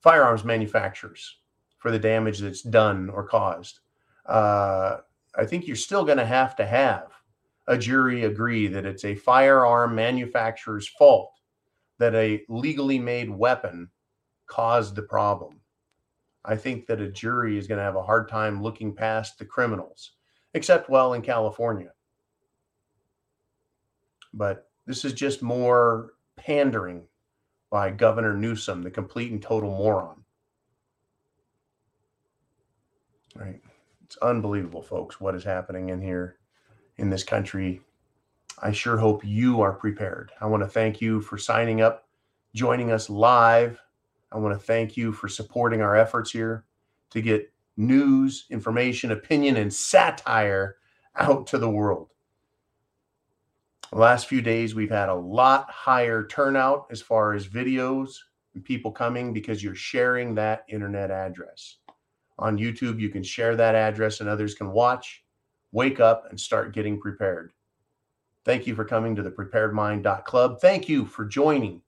[0.00, 1.38] firearms manufacturers
[1.78, 3.80] for the damage that's done or caused.
[4.26, 4.98] Uh,
[5.36, 7.12] I think you're still going to have to have
[7.66, 11.32] a jury agree that it's a firearm manufacturer's fault
[11.98, 13.90] that a legally made weapon
[14.46, 15.60] caused the problem.
[16.48, 19.44] I think that a jury is going to have a hard time looking past the
[19.44, 20.12] criminals,
[20.54, 21.92] except, well, in California.
[24.32, 27.02] But this is just more pandering
[27.70, 30.24] by Governor Newsom, the complete and total moron.
[33.36, 33.60] Right.
[34.04, 36.38] It's unbelievable, folks, what is happening in here
[36.96, 37.82] in this country.
[38.62, 40.32] I sure hope you are prepared.
[40.40, 42.08] I want to thank you for signing up,
[42.54, 43.78] joining us live.
[44.32, 46.64] I want to thank you for supporting our efforts here
[47.10, 50.76] to get news, information, opinion, and satire
[51.16, 52.10] out to the world.
[53.90, 58.16] The last few days, we've had a lot higher turnout as far as videos
[58.54, 61.76] and people coming because you're sharing that internet address.
[62.38, 63.00] on YouTube.
[63.00, 65.24] You can share that address and others can watch,
[65.72, 67.52] wake up, and start getting prepared.
[68.44, 70.60] Thank you for coming to the preparedmind.club.
[70.60, 71.82] Thank you for joining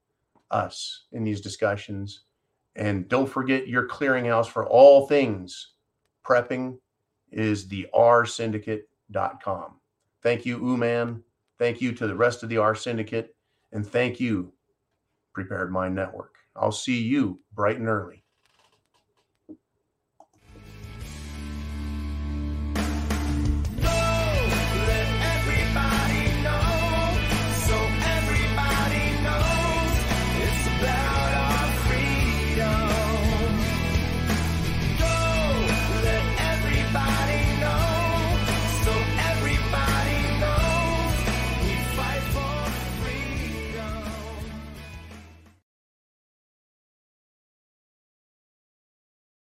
[0.50, 2.22] us in these discussions.
[2.76, 5.72] And don't forget your clearinghouse for all things
[6.24, 6.78] prepping
[7.30, 9.74] is the rsyndicate.com.
[10.22, 11.22] Thank you, Uman.
[11.58, 13.34] Thank you to the rest of the R Syndicate.
[13.72, 14.52] And thank you,
[15.32, 16.36] Prepared Mind Network.
[16.56, 18.24] I'll see you bright and early.